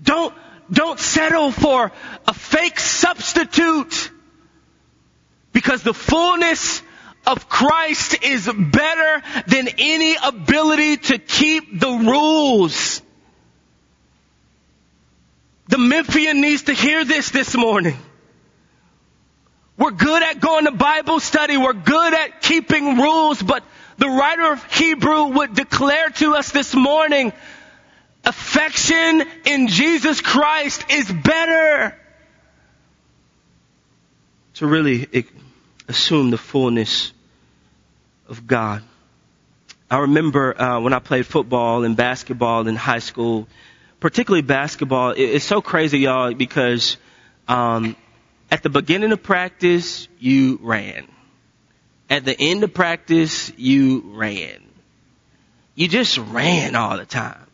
Don't, 0.00 0.32
don't 0.70 1.00
settle 1.00 1.50
for 1.50 1.90
a 2.26 2.34
fake 2.34 2.78
substitute 2.78 4.12
because 5.52 5.82
the 5.82 5.94
fullness 5.94 6.82
of 7.26 7.48
Christ 7.48 8.22
is 8.22 8.48
better 8.48 9.22
than 9.48 9.68
any 9.78 10.16
ability 10.22 10.98
to 10.98 11.18
keep 11.18 11.80
the 11.80 11.90
rules. 11.90 13.02
The 15.70 15.78
Memphian 15.78 16.40
needs 16.40 16.64
to 16.64 16.72
hear 16.72 17.04
this 17.04 17.30
this 17.30 17.56
morning. 17.56 17.96
We're 19.78 19.92
good 19.92 20.20
at 20.20 20.40
going 20.40 20.64
to 20.64 20.72
Bible 20.72 21.20
study. 21.20 21.56
We're 21.56 21.74
good 21.74 22.12
at 22.12 22.42
keeping 22.42 22.96
rules, 22.96 23.40
but 23.40 23.62
the 23.96 24.08
writer 24.08 24.52
of 24.52 24.64
Hebrew 24.72 25.26
would 25.26 25.54
declare 25.54 26.10
to 26.10 26.34
us 26.34 26.50
this 26.50 26.74
morning, 26.74 27.32
affection 28.24 29.22
in 29.46 29.68
Jesus 29.68 30.20
Christ 30.20 30.84
is 30.90 31.10
better. 31.10 31.96
To 34.54 34.66
really 34.66 35.24
assume 35.86 36.32
the 36.32 36.38
fullness 36.38 37.12
of 38.28 38.44
God. 38.44 38.82
I 39.88 39.98
remember 39.98 40.60
uh, 40.60 40.80
when 40.80 40.92
I 40.92 40.98
played 40.98 41.26
football 41.26 41.84
and 41.84 41.96
basketball 41.96 42.66
in 42.66 42.74
high 42.74 42.98
school, 42.98 43.46
particularly 44.00 44.42
basketball, 44.42 45.14
it's 45.16 45.44
so 45.44 45.60
crazy, 45.60 46.00
y'all, 46.00 46.34
because 46.34 46.96
um, 47.46 47.96
at 48.50 48.62
the 48.62 48.70
beginning 48.70 49.12
of 49.12 49.22
practice, 49.22 50.08
you 50.18 50.58
ran. 50.62 51.06
At 52.08 52.24
the 52.24 52.36
end 52.36 52.64
of 52.64 52.74
practice, 52.74 53.52
you 53.56 54.02
ran. 54.14 54.62
You 55.74 55.86
just 55.86 56.18
ran 56.18 56.74
all 56.74 56.96
the 56.96 57.06
time. 57.06 57.46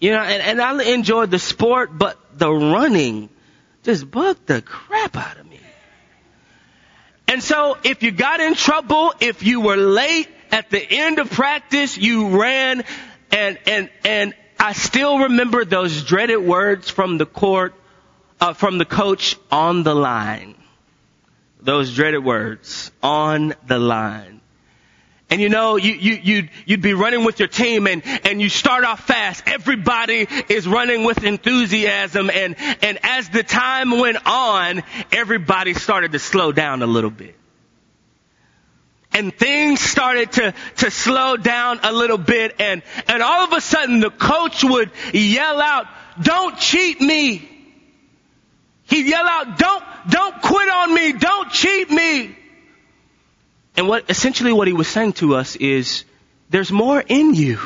You 0.00 0.12
know, 0.12 0.20
and, 0.20 0.42
and 0.42 0.60
I 0.60 0.82
enjoyed 0.82 1.30
the 1.30 1.38
sport, 1.38 1.96
but 1.96 2.18
the 2.36 2.50
running 2.50 3.28
just 3.82 4.10
bugged 4.10 4.46
the 4.46 4.62
crap 4.62 5.16
out 5.16 5.38
of 5.38 5.48
me. 5.48 5.60
And 7.28 7.42
so 7.42 7.76
if 7.84 8.02
you 8.02 8.10
got 8.10 8.40
in 8.40 8.54
trouble, 8.54 9.14
if 9.20 9.42
you 9.42 9.60
were 9.60 9.76
late 9.76 10.28
at 10.50 10.70
the 10.70 10.82
end 10.82 11.18
of 11.18 11.30
practice, 11.30 11.96
you 11.96 12.40
ran 12.40 12.82
and, 13.30 13.58
and, 13.66 13.90
and 14.04 14.34
I 14.62 14.74
still 14.74 15.20
remember 15.20 15.64
those 15.64 16.04
dreaded 16.04 16.36
words 16.36 16.90
from 16.90 17.16
the 17.16 17.24
court, 17.24 17.74
uh, 18.42 18.52
from 18.52 18.76
the 18.76 18.84
coach 18.84 19.36
on 19.50 19.84
the 19.84 19.94
line. 19.94 20.54
Those 21.62 21.94
dreaded 21.94 22.22
words, 22.22 22.92
on 23.02 23.54
the 23.66 23.78
line. 23.78 24.42
And 25.30 25.40
you 25.40 25.48
know, 25.48 25.76
you, 25.76 25.94
you, 25.94 26.20
you'd, 26.22 26.50
you'd 26.66 26.82
be 26.82 26.92
running 26.92 27.24
with 27.24 27.38
your 27.38 27.48
team 27.48 27.86
and, 27.86 28.02
and 28.26 28.42
you 28.42 28.50
start 28.50 28.84
off 28.84 29.06
fast. 29.06 29.44
Everybody 29.46 30.26
is 30.50 30.68
running 30.68 31.04
with 31.04 31.24
enthusiasm 31.24 32.28
and, 32.28 32.54
and 32.82 32.98
as 33.02 33.30
the 33.30 33.42
time 33.42 33.98
went 33.98 34.18
on, 34.26 34.82
everybody 35.10 35.72
started 35.72 36.12
to 36.12 36.18
slow 36.18 36.52
down 36.52 36.82
a 36.82 36.86
little 36.86 37.08
bit. 37.08 37.39
And 39.12 39.36
things 39.36 39.80
started 39.80 40.32
to, 40.32 40.54
to 40.76 40.90
slow 40.90 41.36
down 41.36 41.80
a 41.82 41.92
little 41.92 42.18
bit 42.18 42.60
and, 42.60 42.82
and 43.08 43.22
all 43.22 43.44
of 43.44 43.52
a 43.52 43.60
sudden 43.60 44.00
the 44.00 44.10
coach 44.10 44.62
would 44.62 44.92
yell 45.12 45.60
out, 45.60 45.86
don't 46.22 46.56
cheat 46.58 47.00
me. 47.00 47.48
He'd 48.84 49.06
yell 49.06 49.26
out, 49.26 49.58
don't, 49.58 49.84
don't 50.10 50.42
quit 50.42 50.68
on 50.68 50.94
me. 50.94 51.12
Don't 51.12 51.50
cheat 51.50 51.90
me. 51.90 52.36
And 53.76 53.88
what, 53.88 54.10
essentially 54.10 54.52
what 54.52 54.68
he 54.68 54.72
was 54.72 54.88
saying 54.88 55.14
to 55.14 55.36
us 55.36 55.56
is, 55.56 56.04
there's 56.50 56.72
more 56.72 57.00
in 57.00 57.34
you. 57.34 57.58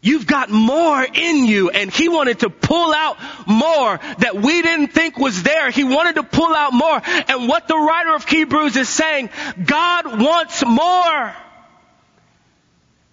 You've 0.00 0.26
got 0.26 0.48
more 0.48 1.02
in 1.02 1.44
you 1.44 1.70
and 1.70 1.90
he 1.90 2.08
wanted 2.08 2.40
to 2.40 2.50
pull 2.50 2.94
out 2.94 3.16
more 3.46 3.98
that 4.18 4.36
we 4.36 4.62
didn't 4.62 4.88
think 4.88 5.18
was 5.18 5.42
there. 5.42 5.70
He 5.70 5.82
wanted 5.82 6.14
to 6.16 6.22
pull 6.22 6.54
out 6.54 6.72
more. 6.72 7.00
And 7.04 7.48
what 7.48 7.66
the 7.66 7.76
writer 7.76 8.14
of 8.14 8.24
Hebrews 8.24 8.76
is 8.76 8.88
saying, 8.88 9.30
God 9.64 10.20
wants 10.20 10.64
more. 10.64 11.34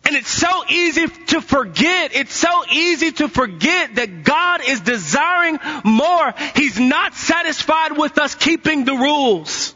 And 0.06 0.16
it's 0.16 0.30
so 0.30 0.64
easy 0.70 1.08
to 1.08 1.42
forget. 1.42 2.16
It's 2.16 2.36
so 2.36 2.64
easy 2.72 3.12
to 3.14 3.30
forget 3.30 3.96
that 3.96 4.24
God 4.24 4.62
is 4.68 4.82
desiring 4.82 5.58
more. 5.84 6.36
He's 6.56 6.80
not 6.80 7.16
satisfied 7.16 7.98
with 7.98 8.20
us 8.20 8.36
keeping 8.36 8.86
the 8.86 8.94
rules. 8.94 9.74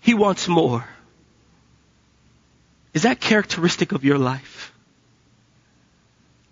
He 0.00 0.12
wants 0.12 0.46
more. 0.48 0.86
Is 2.92 3.02
that 3.04 3.20
characteristic 3.20 3.92
of 3.92 4.04
your 4.04 4.18
life? 4.18 4.57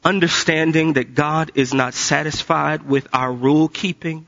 Understanding 0.07 0.93
that 0.93 1.17
God 1.17 1.51
is 1.57 1.75
not 1.75 1.93
satisfied 1.93 2.83
with 2.83 3.09
our 3.13 3.33
rule 3.33 3.67
keeping? 3.67 4.25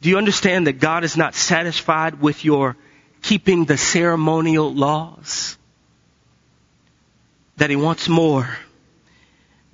Do 0.00 0.08
you 0.08 0.16
understand 0.16 0.66
that 0.66 0.80
God 0.80 1.04
is 1.04 1.14
not 1.14 1.34
satisfied 1.34 2.22
with 2.22 2.42
your 2.42 2.74
keeping 3.20 3.66
the 3.66 3.76
ceremonial 3.76 4.72
laws? 4.72 5.58
That 7.58 7.68
He 7.68 7.76
wants 7.76 8.08
more. 8.08 8.48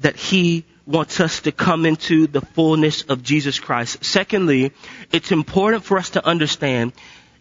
That 0.01 0.17
He 0.17 0.65
wants 0.85 1.21
us 1.21 1.43
to 1.43 1.53
come 1.53 1.87
into 1.87 2.27
the 2.27 2.41
fullness 2.41 3.03
of 3.03 3.23
Jesus 3.23 3.61
Christ. 3.61 4.05
Secondly, 4.05 4.73
it's 5.13 5.31
important 5.31 5.85
for 5.85 5.97
us 5.97 6.11
to 6.11 6.27
understand 6.27 6.93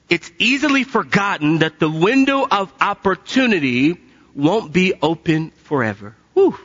it's 0.09 0.31
easily 0.37 0.83
forgotten 0.83 1.57
that 1.59 1.79
the 1.79 1.89
window 1.89 2.45
of 2.47 2.71
opportunity 2.79 3.97
won't 4.35 4.71
be 4.71 4.93
open 5.01 5.51
forever. 5.71 6.13
Whew. 6.33 6.59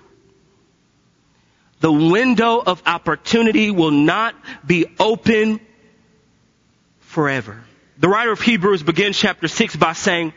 The 1.79 1.93
window 1.93 2.59
of 2.59 2.83
opportunity 2.87 3.71
will 3.71 3.93
not 3.93 4.35
be 4.67 4.87
open 4.99 5.61
forever. 6.99 7.63
The 7.99 8.09
writer 8.09 8.33
of 8.33 8.41
Hebrews 8.41 8.83
begins 8.83 9.17
chapter 9.17 9.47
6 9.47 9.77
by 9.77 9.93
saying, 9.93 10.33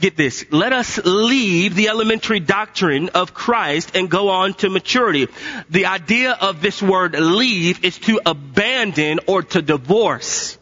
get 0.00 0.16
this, 0.16 0.46
let 0.50 0.72
us 0.72 0.98
leave 1.04 1.74
the 1.74 1.90
elementary 1.90 2.40
doctrine 2.40 3.10
of 3.10 3.34
Christ 3.34 3.94
and 3.94 4.10
go 4.10 4.30
on 4.30 4.54
to 4.54 4.70
maturity. 4.70 5.28
The 5.68 5.84
idea 5.84 6.32
of 6.32 6.62
this 6.62 6.80
word 6.80 7.12
leave 7.20 7.84
is 7.84 7.98
to 8.08 8.22
abandon 8.24 9.20
or 9.26 9.42
to 9.42 9.60
divorce. 9.60 10.56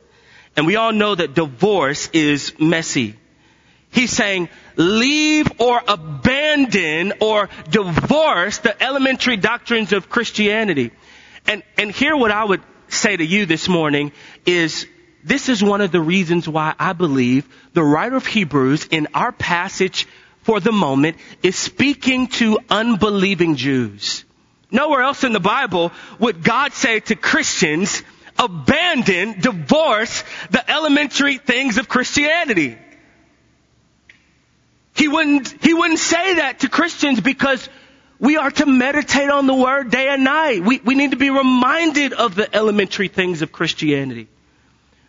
And 0.57 0.67
we 0.67 0.75
all 0.75 0.93
know 0.93 1.15
that 1.15 1.35
divorce 1.35 2.11
is 2.13 2.59
messy. 2.59 3.15
He's 3.93 4.11
saying, 4.11 4.49
leave 4.77 5.61
or 5.61 5.81
abandon 5.87 7.15
or 7.21 7.49
divorce 7.71 8.59
the 8.59 8.83
elementary 8.83 9.37
doctrines 9.37 9.93
of 9.93 10.09
Christianity. 10.09 10.91
And, 11.47 11.63
and 11.77 11.91
here 11.91 12.17
what 12.17 12.31
I 12.31 12.45
would 12.45 12.63
say 12.89 13.17
to 13.17 13.25
you 13.25 13.47
this 13.47 13.69
morning 13.69 14.13
is 14.47 14.87
this 15.25 15.49
is 15.49 15.63
one 15.63 15.81
of 15.81 15.93
the 15.93 16.01
reasons 16.01 16.49
why 16.49 16.75
I 16.79 16.93
believe 16.93 17.49
the 17.73 17.83
writer 17.83 18.17
of 18.17 18.27
Hebrews 18.27 18.89
in 18.91 19.09
our 19.15 19.33
passage 19.33 20.07
for 20.43 20.61
the 20.61 20.73
moment 20.73 21.17
is 21.43 21.57
speaking 21.57 22.27
to 22.27 22.59
unbelieving 22.69 23.57
Jews. 23.57 24.25
Nowhere 24.71 25.03
else 25.03 25.23
in 25.23 25.33
the 25.33 25.41
Bible 25.41 25.93
would 26.19 26.43
God 26.43 26.73
say 26.73 27.01
to 27.01 27.15
Christians, 27.15 28.03
abandon, 28.39 29.41
divorce 29.41 30.25
the 30.51 30.69
elementary 30.69 31.39
things 31.39 31.79
of 31.79 31.89
Christianity. 31.89 32.79
He 34.95 35.09
wouldn't, 35.09 35.63
he 35.63 35.75
wouldn't 35.75 35.99
say 35.99 36.35
that 36.35 36.61
to 36.61 36.69
Christians 36.69 37.21
because 37.21 37.69
we 38.19 38.37
are 38.37 38.51
to 38.51 38.67
meditate 38.67 39.31
on 39.31 39.47
the 39.47 39.55
word 39.55 39.91
day 39.91 40.09
and 40.09 40.25
night. 40.25 40.63
We, 40.63 40.79
we 40.79 40.95
need 40.95 41.11
to 41.13 41.17
be 41.17 41.31
reminded 41.31 42.13
of 42.13 42.35
the 42.35 42.55
elementary 42.55 43.09
things 43.09 43.43
of 43.43 43.53
Christianity. 43.53 44.29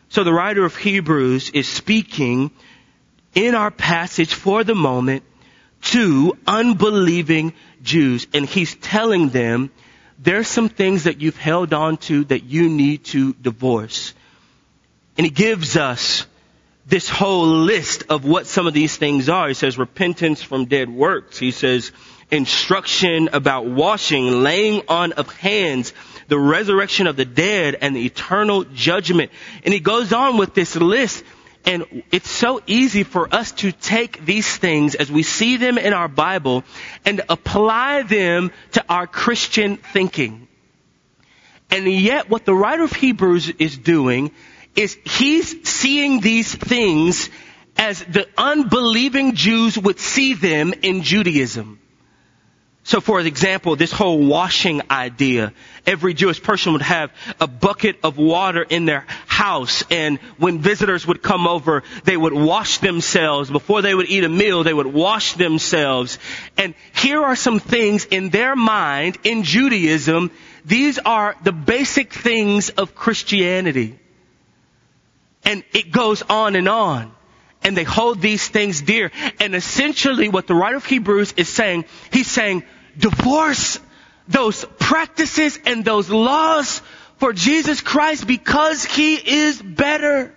So 0.09 0.23
the 0.23 0.33
writer 0.33 0.63
of 0.65 0.75
Hebrews 0.75 1.51
is 1.51 1.67
speaking 1.67 2.51
in 3.35 3.55
our 3.55 3.71
passage 3.71 4.33
for 4.33 4.63
the 4.63 4.75
moment 4.75 5.23
to 5.81 6.37
unbelieving 6.47 7.53
Jews 7.81 8.27
and 8.33 8.45
he's 8.45 8.75
telling 8.75 9.29
them 9.29 9.71
there's 10.19 10.47
some 10.47 10.69
things 10.69 11.03
that 11.03 11.19
you've 11.19 11.37
held 11.37 11.73
on 11.73 11.97
to 11.97 12.23
that 12.25 12.43
you 12.43 12.69
need 12.69 13.03
to 13.05 13.33
divorce. 13.33 14.13
And 15.17 15.25
he 15.25 15.31
gives 15.31 15.75
us 15.75 16.25
this 16.85 17.07
whole 17.07 17.47
list 17.47 18.03
of 18.09 18.25
what 18.25 18.47
some 18.47 18.67
of 18.67 18.73
these 18.73 18.97
things 18.97 19.29
are. 19.29 19.47
He 19.47 19.53
says 19.53 19.77
repentance 19.77 20.43
from 20.43 20.65
dead 20.65 20.89
works. 20.89 21.37
He 21.37 21.51
says 21.51 21.91
instruction 22.29 23.29
about 23.33 23.65
washing, 23.65 24.43
laying 24.43 24.83
on 24.87 25.13
of 25.13 25.31
hands, 25.33 25.93
the 26.27 26.39
resurrection 26.39 27.07
of 27.07 27.15
the 27.15 27.25
dead 27.25 27.77
and 27.79 27.95
the 27.95 28.05
eternal 28.05 28.63
judgment. 28.63 29.31
And 29.63 29.73
he 29.73 29.79
goes 29.79 30.11
on 30.11 30.37
with 30.37 30.53
this 30.53 30.75
list 30.75 31.23
and 31.65 32.03
it's 32.11 32.29
so 32.29 32.61
easy 32.67 33.03
for 33.03 33.33
us 33.33 33.53
to 33.53 33.71
take 33.71 34.25
these 34.25 34.57
things 34.57 34.95
as 34.95 35.09
we 35.09 35.23
see 35.23 35.57
them 35.57 35.77
in 35.77 35.93
our 35.93 36.09
Bible 36.09 36.63
and 37.05 37.21
apply 37.29 38.03
them 38.03 38.51
to 38.73 38.83
our 38.89 39.07
Christian 39.07 39.77
thinking. 39.77 40.47
And 41.71 41.87
yet 41.87 42.29
what 42.29 42.45
the 42.45 42.53
writer 42.53 42.83
of 42.83 42.91
Hebrews 42.91 43.49
is 43.49 43.77
doing 43.77 44.31
is 44.75 44.97
he's 45.05 45.67
seeing 45.67 46.19
these 46.19 46.53
things 46.53 47.29
as 47.77 47.99
the 48.03 48.27
unbelieving 48.37 49.35
Jews 49.35 49.77
would 49.77 49.99
see 49.99 50.33
them 50.33 50.73
in 50.81 51.01
Judaism. 51.01 51.79
So 52.85 52.99
for 52.99 53.21
example, 53.21 53.77
this 53.77 53.93
whole 53.93 54.19
washing 54.19 54.81
idea, 54.91 55.53
every 55.87 56.13
Jewish 56.13 56.43
person 56.43 56.73
would 56.73 56.81
have 56.81 57.11
a 57.39 57.47
bucket 57.47 57.97
of 58.03 58.17
water 58.17 58.61
in 58.61 58.83
their 58.83 59.05
house 59.25 59.83
and 59.89 60.19
when 60.37 60.59
visitors 60.59 61.07
would 61.07 61.21
come 61.21 61.47
over, 61.47 61.83
they 62.03 62.17
would 62.17 62.33
wash 62.33 62.79
themselves. 62.79 63.49
Before 63.49 63.81
they 63.81 63.95
would 63.95 64.09
eat 64.09 64.25
a 64.25 64.29
meal, 64.29 64.63
they 64.63 64.73
would 64.73 64.87
wash 64.87 65.33
themselves. 65.33 66.19
And 66.57 66.75
here 66.93 67.23
are 67.23 67.37
some 67.37 67.59
things 67.59 68.03
in 68.03 68.29
their 68.29 68.53
mind 68.53 69.17
in 69.23 69.43
Judaism. 69.43 70.31
These 70.65 70.99
are 70.99 71.35
the 71.41 71.53
basic 71.53 72.11
things 72.11 72.69
of 72.69 72.95
Christianity. 72.95 73.97
And 75.45 75.63
it 75.73 75.91
goes 75.91 76.21
on 76.23 76.55
and 76.55 76.67
on 76.67 77.13
and 77.63 77.77
they 77.77 77.83
hold 77.83 78.21
these 78.21 78.47
things 78.47 78.81
dear. 78.81 79.11
And 79.39 79.55
essentially 79.55 80.29
what 80.29 80.47
the 80.47 80.55
writer 80.55 80.77
of 80.77 80.85
Hebrews 80.85 81.33
is 81.37 81.49
saying, 81.49 81.85
he's 82.11 82.29
saying, 82.29 82.63
divorce 82.97 83.79
those 84.27 84.65
practices 84.79 85.59
and 85.65 85.83
those 85.83 86.09
laws 86.09 86.81
for 87.17 87.33
Jesus 87.33 87.81
Christ 87.81 88.27
because 88.27 88.83
he 88.83 89.15
is 89.15 89.61
better. 89.61 90.33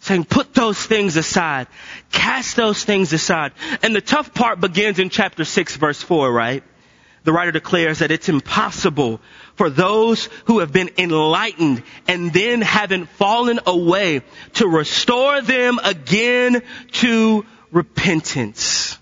Saying 0.00 0.24
put 0.24 0.52
those 0.52 0.78
things 0.84 1.16
aside. 1.16 1.66
Cast 2.10 2.56
those 2.56 2.84
things 2.84 3.12
aside. 3.12 3.52
And 3.82 3.94
the 3.94 4.02
tough 4.02 4.34
part 4.34 4.60
begins 4.60 4.98
in 4.98 5.08
chapter 5.08 5.44
6 5.44 5.76
verse 5.76 6.02
4, 6.02 6.30
right? 6.30 6.62
The 7.24 7.32
writer 7.32 7.52
declares 7.52 8.00
that 8.00 8.10
it's 8.10 8.28
impossible 8.28 9.20
for 9.56 9.70
those 9.70 10.28
who 10.44 10.58
have 10.58 10.72
been 10.72 10.90
enlightened 10.98 11.82
and 12.06 12.32
then 12.32 12.60
haven't 12.60 13.06
fallen 13.06 13.60
away 13.66 14.22
to 14.54 14.68
restore 14.68 15.40
them 15.40 15.80
again 15.82 16.62
to 16.92 17.46
repentance. 17.72 18.98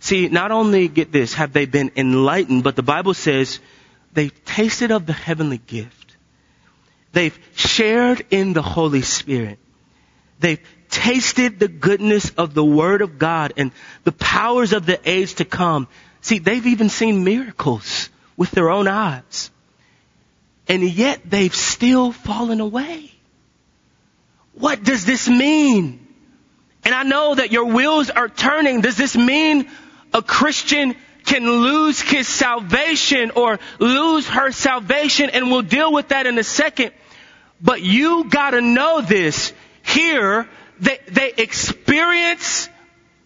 See, 0.00 0.28
not 0.28 0.50
only 0.50 0.88
get 0.88 1.12
this, 1.12 1.34
have 1.34 1.52
they 1.52 1.66
been 1.66 1.92
enlightened, 1.94 2.64
but 2.64 2.74
the 2.74 2.82
Bible 2.82 3.14
says 3.14 3.60
they've 4.12 4.44
tasted 4.44 4.90
of 4.90 5.06
the 5.06 5.12
heavenly 5.12 5.58
gift. 5.58 6.16
They've 7.12 7.38
shared 7.54 8.26
in 8.30 8.54
the 8.54 8.62
Holy 8.62 9.02
Spirit. 9.02 9.58
They've 10.40 10.60
tasted 10.88 11.60
the 11.60 11.68
goodness 11.68 12.30
of 12.30 12.54
the 12.54 12.64
Word 12.64 13.02
of 13.02 13.18
God 13.18 13.52
and 13.56 13.72
the 14.04 14.12
powers 14.12 14.72
of 14.72 14.86
the 14.86 14.98
age 15.08 15.34
to 15.36 15.44
come. 15.44 15.86
See, 16.22 16.38
they've 16.38 16.66
even 16.66 16.88
seen 16.88 17.24
miracles 17.24 18.10
with 18.36 18.50
their 18.50 18.70
own 18.70 18.88
eyes. 18.88 19.50
And 20.68 20.82
yet 20.82 21.20
they've 21.28 21.54
still 21.54 22.12
fallen 22.12 22.60
away. 22.60 23.10
What 24.54 24.82
does 24.84 25.04
this 25.04 25.28
mean? 25.28 26.06
And 26.84 26.94
I 26.94 27.02
know 27.02 27.34
that 27.34 27.52
your 27.52 27.66
wheels 27.66 28.10
are 28.10 28.28
turning. 28.28 28.80
Does 28.80 28.96
this 28.96 29.16
mean 29.16 29.68
a 30.12 30.22
Christian 30.22 30.94
can 31.24 31.44
lose 31.48 32.00
his 32.00 32.28
salvation 32.28 33.32
or 33.32 33.58
lose 33.78 34.26
her 34.28 34.52
salvation? 34.52 35.30
And 35.30 35.50
we'll 35.50 35.62
deal 35.62 35.92
with 35.92 36.08
that 36.08 36.26
in 36.26 36.38
a 36.38 36.44
second. 36.44 36.92
But 37.60 37.82
you 37.82 38.24
gotta 38.28 38.60
know 38.60 39.00
this. 39.00 39.52
Here, 39.82 40.48
they, 40.78 40.98
they 41.08 41.32
experience 41.36 42.68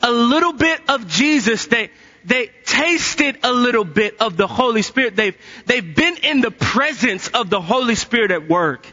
a 0.00 0.10
little 0.10 0.52
bit 0.52 0.80
of 0.88 1.08
Jesus. 1.08 1.66
They, 1.66 1.90
they 2.24 2.50
tasted 2.64 3.38
a 3.42 3.52
little 3.52 3.84
bit 3.84 4.20
of 4.20 4.36
the 4.36 4.46
Holy 4.46 4.82
Spirit. 4.82 5.16
They've, 5.16 5.36
they've 5.66 5.94
been 5.94 6.16
in 6.18 6.40
the 6.40 6.50
presence 6.50 7.28
of 7.28 7.50
the 7.50 7.60
Holy 7.60 7.94
Spirit 7.94 8.30
at 8.30 8.48
work. 8.48 8.86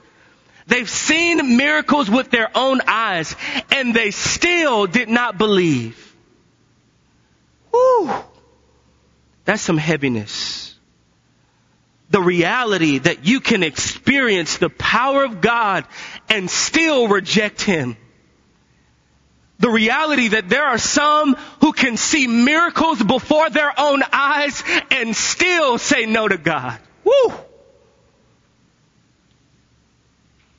They've 0.68 0.90
seen 0.90 1.58
miracles 1.58 2.10
with 2.10 2.30
their 2.32 2.50
own 2.56 2.82
eyes 2.88 3.36
and 3.72 3.94
they 3.94 4.12
still 4.12 4.86
did 4.88 5.10
not 5.10 5.38
believe. 5.38 6.16
Woo! 7.74 8.12
That's 9.46 9.62
some 9.62 9.78
heaviness. 9.78 10.76
The 12.10 12.22
reality 12.22 13.00
that 13.00 13.26
you 13.26 13.40
can 13.40 13.64
experience 13.64 14.58
the 14.58 14.70
power 14.70 15.24
of 15.24 15.42
God 15.42 15.86
and 16.30 16.50
still 16.50 17.08
reject 17.08 17.62
Him. 17.62 17.96
The 19.62 19.70
reality 19.70 20.30
that 20.30 20.50
there 20.50 20.66
are 20.66 20.78
some 20.78 21.36
who 21.62 21.72
can 21.72 21.96
see 21.96 22.28
miracles 22.28 23.02
before 23.02 23.50
their 23.50 23.72
own 23.80 24.04
eyes 24.12 24.62
and 24.92 25.16
still 25.16 25.78
say 25.78 26.06
no 26.06 26.28
to 26.28 26.38
God. 26.38 26.80
Woo! 27.04 27.34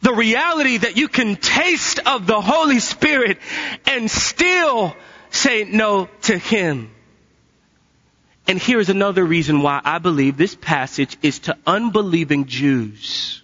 the 0.03 0.13
reality 0.13 0.79
that 0.79 0.97
you 0.97 1.09
can 1.09 1.37
taste 1.37 2.01
of 2.05 2.27
the 2.27 2.41
Holy 2.41 2.81
Spirit 2.81 3.39
and 3.87 4.11
still 4.11 4.95
say 5.31 5.65
no 5.65 6.09
to 6.23 6.37
Him. 6.37 6.91
And 8.49 8.61
here's 8.61 8.89
another 8.89 9.25
reason 9.25 9.63
why 9.63 9.81
I 9.85 9.99
believe 9.99 10.37
this 10.37 10.57
passage 10.57 11.17
is 11.23 11.39
to 11.41 11.57
unbelieving 11.65 12.47
Jews. 12.47 13.43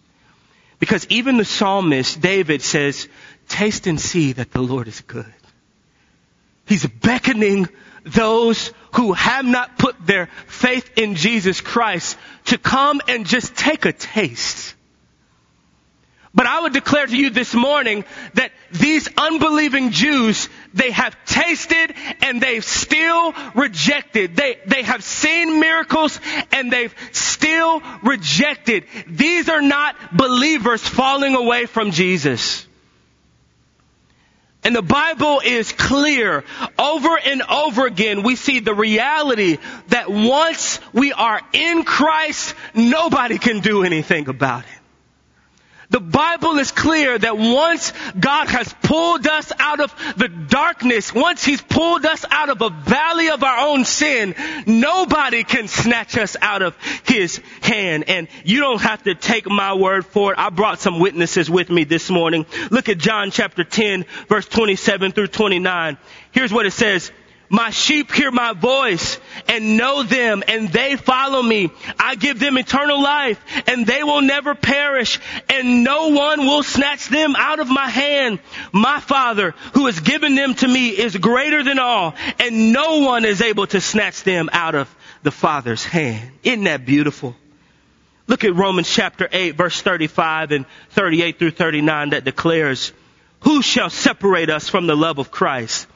Because 0.80 1.06
even 1.08 1.36
the 1.36 1.44
psalmist, 1.44 2.20
David 2.20 2.62
says, 2.62 3.08
taste 3.48 3.86
and 3.86 4.00
see 4.00 4.32
that 4.32 4.50
the 4.50 4.60
Lord 4.60 4.88
is 4.88 5.00
good. 5.00 5.32
He's 6.68 6.86
beckoning 6.86 7.68
those 8.04 8.72
who 8.94 9.12
have 9.12 9.44
not 9.44 9.78
put 9.78 10.06
their 10.06 10.26
faith 10.46 10.90
in 10.96 11.14
Jesus 11.14 11.60
Christ 11.60 12.16
to 12.46 12.58
come 12.58 13.00
and 13.08 13.26
just 13.26 13.56
take 13.56 13.84
a 13.84 13.92
taste 13.92 14.74
but 16.38 16.46
I 16.46 16.60
would 16.60 16.72
declare 16.72 17.04
to 17.04 17.16
you 17.16 17.30
this 17.30 17.52
morning 17.52 18.04
that 18.34 18.52
these 18.70 19.08
unbelieving 19.16 19.90
Jews, 19.90 20.48
they 20.72 20.92
have 20.92 21.16
tasted 21.24 21.92
and 22.22 22.40
they've 22.40 22.64
still 22.64 23.34
rejected. 23.56 24.36
They, 24.36 24.60
they 24.64 24.84
have 24.84 25.02
seen 25.02 25.58
miracles 25.58 26.20
and 26.52 26.72
they've 26.72 26.94
still 27.10 27.82
rejected. 28.04 28.84
These 29.08 29.48
are 29.48 29.60
not 29.60 30.16
believers 30.16 30.80
falling 30.80 31.34
away 31.34 31.66
from 31.66 31.90
Jesus. 31.90 32.67
And 34.68 34.76
the 34.76 34.82
Bible 34.82 35.40
is 35.42 35.72
clear. 35.72 36.44
Over 36.78 37.18
and 37.18 37.40
over 37.40 37.86
again, 37.86 38.22
we 38.22 38.36
see 38.36 38.60
the 38.60 38.74
reality 38.74 39.56
that 39.86 40.10
once 40.10 40.78
we 40.92 41.10
are 41.10 41.40
in 41.54 41.84
Christ, 41.84 42.54
nobody 42.74 43.38
can 43.38 43.60
do 43.60 43.82
anything 43.82 44.28
about 44.28 44.64
it. 44.64 44.77
The 45.90 46.00
Bible 46.00 46.58
is 46.58 46.70
clear 46.70 47.18
that 47.18 47.38
once 47.38 47.94
God 48.18 48.48
has 48.48 48.74
pulled 48.82 49.26
us 49.26 49.50
out 49.58 49.80
of 49.80 49.94
the 50.18 50.28
darkness, 50.28 51.14
once 51.14 51.42
He's 51.42 51.62
pulled 51.62 52.04
us 52.04 52.26
out 52.30 52.50
of 52.50 52.60
a 52.60 52.68
valley 52.68 53.30
of 53.30 53.42
our 53.42 53.68
own 53.68 53.86
sin, 53.86 54.34
nobody 54.66 55.44
can 55.44 55.66
snatch 55.66 56.18
us 56.18 56.36
out 56.42 56.60
of 56.60 56.76
His 57.04 57.40
hand. 57.62 58.04
And 58.08 58.28
you 58.44 58.60
don't 58.60 58.82
have 58.82 59.02
to 59.04 59.14
take 59.14 59.48
my 59.48 59.72
word 59.74 60.04
for 60.04 60.32
it. 60.34 60.38
I 60.38 60.50
brought 60.50 60.78
some 60.78 61.00
witnesses 61.00 61.48
with 61.48 61.70
me 61.70 61.84
this 61.84 62.10
morning. 62.10 62.44
Look 62.70 62.90
at 62.90 62.98
John 62.98 63.30
chapter 63.30 63.64
10 63.64 64.04
verse 64.28 64.46
27 64.46 65.12
through 65.12 65.28
29. 65.28 65.96
Here's 66.32 66.52
what 66.52 66.66
it 66.66 66.72
says. 66.72 67.10
My 67.50 67.70
sheep 67.70 68.12
hear 68.12 68.30
my 68.30 68.52
voice 68.52 69.18
and 69.48 69.78
know 69.78 70.02
them 70.02 70.42
and 70.46 70.68
they 70.68 70.96
follow 70.96 71.42
me. 71.42 71.70
I 71.98 72.14
give 72.14 72.38
them 72.38 72.58
eternal 72.58 73.02
life 73.02 73.40
and 73.66 73.86
they 73.86 74.02
will 74.02 74.20
never 74.20 74.54
perish 74.54 75.18
and 75.48 75.82
no 75.82 76.08
one 76.08 76.40
will 76.40 76.62
snatch 76.62 77.08
them 77.08 77.34
out 77.36 77.58
of 77.58 77.68
my 77.68 77.88
hand. 77.88 78.40
My 78.72 79.00
father 79.00 79.54
who 79.72 79.86
has 79.86 80.00
given 80.00 80.34
them 80.34 80.54
to 80.56 80.68
me 80.68 80.90
is 80.90 81.16
greater 81.16 81.62
than 81.62 81.78
all 81.78 82.14
and 82.38 82.72
no 82.72 83.00
one 83.00 83.24
is 83.24 83.40
able 83.40 83.66
to 83.68 83.80
snatch 83.80 84.24
them 84.24 84.50
out 84.52 84.74
of 84.74 84.94
the 85.22 85.30
father's 85.30 85.84
hand. 85.84 86.30
Isn't 86.42 86.64
that 86.64 86.84
beautiful? 86.84 87.34
Look 88.26 88.44
at 88.44 88.54
Romans 88.54 88.92
chapter 88.92 89.26
8 89.32 89.56
verse 89.56 89.80
35 89.80 90.52
and 90.52 90.66
38 90.90 91.38
through 91.38 91.52
39 91.52 92.10
that 92.10 92.24
declares, 92.24 92.92
who 93.40 93.62
shall 93.62 93.88
separate 93.88 94.50
us 94.50 94.68
from 94.68 94.86
the 94.86 94.96
love 94.96 95.18
of 95.18 95.30
Christ? 95.30 95.86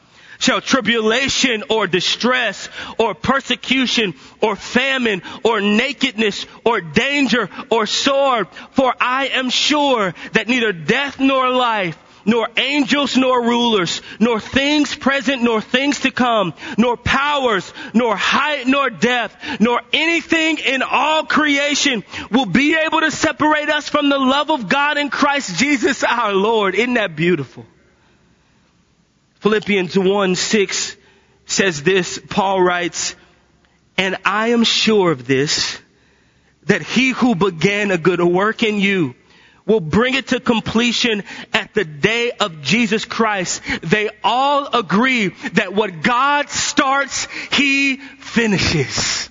Shall 0.43 0.59
tribulation 0.59 1.63
or 1.69 1.87
distress 1.87 2.67
or 2.97 3.15
persecution 3.15 4.13
or 4.41 4.57
famine 4.57 5.21
or 5.43 5.61
nakedness 5.61 6.45
or 6.65 6.81
danger 6.81 7.49
or 7.71 7.85
sword. 7.85 8.47
For 8.71 8.93
I 8.99 9.27
am 9.27 9.49
sure 9.49 10.13
that 10.33 10.49
neither 10.49 10.73
death 10.73 11.19
nor 11.19 11.49
life 11.49 11.97
nor 12.25 12.47
angels 12.55 13.17
nor 13.17 13.41
rulers, 13.43 14.01
nor 14.19 14.39
things 14.39 14.95
present 14.95 15.43
nor 15.43 15.61
things 15.61 16.01
to 16.01 16.11
come, 16.11 16.53
nor 16.77 16.95
powers, 16.95 17.73
nor 17.93 18.15
height 18.15 18.65
nor 18.65 18.89
depth, 18.89 19.35
nor 19.59 19.81
anything 19.91 20.57
in 20.57 20.81
all 20.81 21.25
creation 21.25 22.03
will 22.31 22.45
be 22.45 22.75
able 22.75 23.01
to 23.01 23.11
separate 23.11 23.69
us 23.69 23.89
from 23.89 24.09
the 24.09 24.17
love 24.17 24.51
of 24.51 24.69
God 24.69 24.97
in 24.97 25.09
Christ 25.09 25.57
Jesus 25.57 26.03
our 26.03 26.33
Lord. 26.33 26.75
Isn't 26.75 26.93
that 26.93 27.15
beautiful? 27.15 27.65
Philippians 29.43 29.99
1 29.99 30.35
6 30.35 30.95
says 31.47 31.83
this, 31.83 32.17
Paul 32.29 32.61
writes, 32.61 33.13
and 33.97 34.15
I 34.23 34.47
am 34.51 34.63
sure 34.63 35.11
of 35.11 35.27
this, 35.27 35.81
that 36.67 36.81
he 36.81 37.09
who 37.09 37.35
began 37.35 37.91
a 37.91 37.97
good 37.97 38.21
work 38.21 38.63
in 38.63 38.79
you 38.79 39.15
will 39.65 39.81
bring 39.81 40.13
it 40.13 40.27
to 40.27 40.39
completion 40.39 41.25
at 41.51 41.73
the 41.73 41.83
day 41.83 42.31
of 42.31 42.61
Jesus 42.61 43.03
Christ. 43.03 43.61
They 43.81 44.11
all 44.23 44.65
agree 44.73 45.35
that 45.55 45.73
what 45.73 46.01
God 46.01 46.49
starts, 46.49 47.27
he 47.51 47.97
finishes 47.97 49.29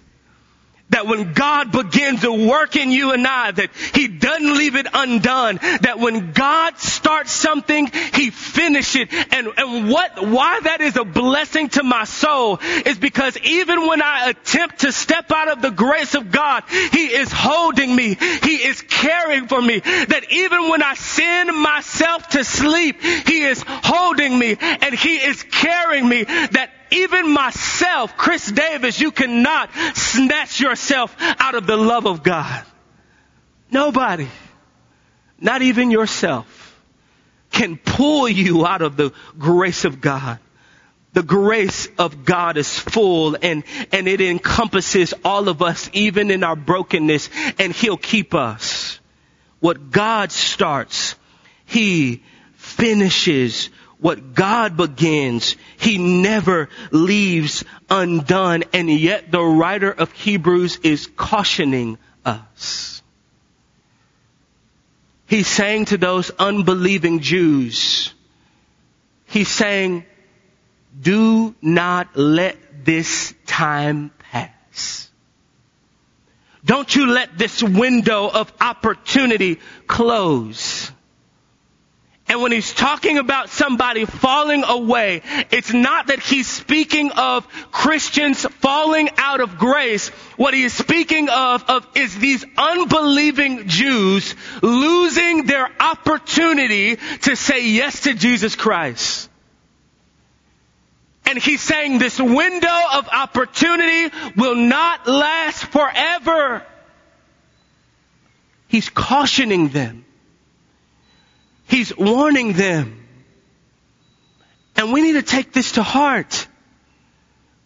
that 0.92 1.06
when 1.06 1.32
God 1.32 1.72
begins 1.72 2.20
to 2.20 2.48
work 2.48 2.76
in 2.76 2.90
you 2.90 3.12
and 3.12 3.26
I, 3.26 3.50
that 3.50 3.70
He 3.94 4.08
doesn't 4.08 4.56
leave 4.56 4.76
it 4.76 4.86
undone. 4.92 5.56
That 5.80 5.98
when 5.98 6.32
God 6.32 6.78
starts 6.78 7.32
something, 7.32 7.90
He 8.14 8.30
finishes 8.30 8.92
it. 9.02 9.12
And, 9.32 9.48
and 9.56 9.90
what, 9.90 10.26
why 10.28 10.60
that 10.60 10.80
is 10.80 10.96
a 10.96 11.04
blessing 11.04 11.70
to 11.70 11.82
my 11.82 12.04
soul 12.04 12.58
is 12.84 12.98
because 12.98 13.36
even 13.38 13.86
when 13.86 14.02
I 14.02 14.30
attempt 14.30 14.80
to 14.80 14.92
step 14.92 15.30
out 15.32 15.48
of 15.48 15.62
the 15.62 15.70
grace 15.70 16.14
of 16.14 16.30
God, 16.30 16.64
He 16.68 17.06
is 17.06 17.32
holding 17.32 17.94
me. 17.94 18.14
He 18.14 18.56
is 18.56 18.82
caring 18.82 19.48
for 19.48 19.60
me. 19.60 19.80
That 19.80 20.26
even 20.30 20.68
when 20.68 20.82
I 20.82 20.94
send 20.94 21.56
myself 21.56 22.28
to 22.30 22.44
sleep, 22.44 23.02
He 23.02 23.42
is 23.42 23.64
holding 23.66 24.38
me 24.38 24.56
and 24.60 24.94
He 24.94 25.16
is 25.16 25.42
carrying 25.42 26.08
me. 26.08 26.24
That 26.24 26.70
even 26.92 27.32
myself, 27.32 28.16
Chris 28.16 28.50
Davis, 28.50 29.00
you 29.00 29.10
cannot 29.10 29.70
snatch 29.94 30.60
yourself 30.60 31.14
out 31.20 31.54
of 31.54 31.66
the 31.66 31.76
love 31.76 32.06
of 32.06 32.22
God. 32.22 32.64
Nobody, 33.70 34.28
not 35.40 35.62
even 35.62 35.90
yourself, 35.90 36.80
can 37.50 37.76
pull 37.76 38.28
you 38.28 38.66
out 38.66 38.82
of 38.82 38.96
the 38.96 39.12
grace 39.38 39.84
of 39.84 40.00
God. 40.00 40.38
The 41.12 41.22
grace 41.22 41.88
of 41.98 42.24
God 42.24 42.56
is 42.56 42.78
full 42.78 43.36
and, 43.40 43.64
and 43.92 44.08
it 44.08 44.20
encompasses 44.20 45.12
all 45.24 45.48
of 45.48 45.60
us, 45.60 45.90
even 45.92 46.30
in 46.30 46.42
our 46.42 46.56
brokenness, 46.56 47.28
and 47.58 47.72
He'll 47.72 47.98
keep 47.98 48.34
us. 48.34 48.98
What 49.60 49.90
God 49.90 50.32
starts, 50.32 51.14
He 51.66 52.22
finishes 52.54 53.68
what 54.02 54.34
God 54.34 54.76
begins, 54.76 55.56
He 55.78 55.96
never 55.96 56.68
leaves 56.90 57.64
undone. 57.88 58.64
And 58.74 58.90
yet 58.90 59.30
the 59.30 59.42
writer 59.42 59.90
of 59.90 60.12
Hebrews 60.12 60.80
is 60.82 61.08
cautioning 61.16 61.96
us. 62.24 63.00
He's 65.26 65.46
saying 65.46 65.86
to 65.86 65.96
those 65.96 66.30
unbelieving 66.30 67.20
Jews, 67.20 68.12
He's 69.24 69.48
saying, 69.48 70.04
do 71.00 71.54
not 71.62 72.16
let 72.16 72.84
this 72.84 73.32
time 73.46 74.10
pass. 74.30 75.08
Don't 76.64 76.94
you 76.94 77.06
let 77.06 77.38
this 77.38 77.62
window 77.62 78.28
of 78.28 78.52
opportunity 78.60 79.58
close. 79.86 80.91
And 82.32 82.40
when 82.40 82.50
he's 82.50 82.72
talking 82.72 83.18
about 83.18 83.50
somebody 83.50 84.06
falling 84.06 84.64
away, 84.64 85.20
it's 85.50 85.70
not 85.70 86.06
that 86.06 86.20
he's 86.20 86.48
speaking 86.48 87.10
of 87.10 87.46
Christians 87.70 88.46
falling 88.46 89.10
out 89.18 89.42
of 89.42 89.58
grace. 89.58 90.08
What 90.38 90.54
he 90.54 90.62
is 90.62 90.72
speaking 90.72 91.28
of, 91.28 91.62
of 91.68 91.86
is 91.94 92.16
these 92.16 92.42
unbelieving 92.56 93.68
Jews 93.68 94.34
losing 94.62 95.44
their 95.44 95.68
opportunity 95.78 96.96
to 96.96 97.36
say 97.36 97.68
yes 97.68 98.04
to 98.04 98.14
Jesus 98.14 98.56
Christ. 98.56 99.28
And 101.26 101.36
he's 101.36 101.60
saying 101.60 101.98
this 101.98 102.18
window 102.18 102.78
of 102.94 103.10
opportunity 103.10 104.10
will 104.38 104.56
not 104.56 105.06
last 105.06 105.66
forever. 105.66 106.64
He's 108.68 108.88
cautioning 108.88 109.68
them. 109.68 110.06
He's 111.72 111.96
warning 111.96 112.52
them. 112.52 113.02
And 114.76 114.92
we 114.92 115.00
need 115.00 115.14
to 115.14 115.22
take 115.22 115.54
this 115.54 115.72
to 115.72 115.82
heart. 115.82 116.46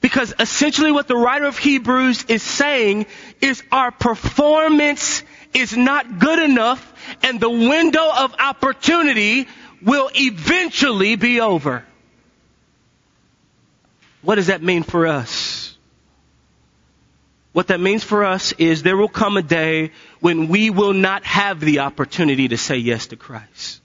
Because 0.00 0.32
essentially 0.38 0.92
what 0.92 1.08
the 1.08 1.16
writer 1.16 1.46
of 1.46 1.58
Hebrews 1.58 2.26
is 2.28 2.40
saying 2.40 3.06
is 3.40 3.64
our 3.72 3.90
performance 3.90 5.24
is 5.52 5.76
not 5.76 6.20
good 6.20 6.38
enough 6.38 6.80
and 7.24 7.40
the 7.40 7.50
window 7.50 8.08
of 8.16 8.32
opportunity 8.38 9.48
will 9.82 10.08
eventually 10.14 11.16
be 11.16 11.40
over. 11.40 11.84
What 14.22 14.36
does 14.36 14.46
that 14.46 14.62
mean 14.62 14.84
for 14.84 15.08
us? 15.08 15.76
What 17.52 17.66
that 17.68 17.80
means 17.80 18.04
for 18.04 18.24
us 18.24 18.52
is 18.52 18.84
there 18.84 18.96
will 18.96 19.08
come 19.08 19.36
a 19.36 19.42
day 19.42 19.90
when 20.20 20.46
we 20.46 20.70
will 20.70 20.92
not 20.92 21.24
have 21.24 21.58
the 21.58 21.80
opportunity 21.80 22.46
to 22.46 22.56
say 22.56 22.76
yes 22.76 23.08
to 23.08 23.16
Christ 23.16 23.80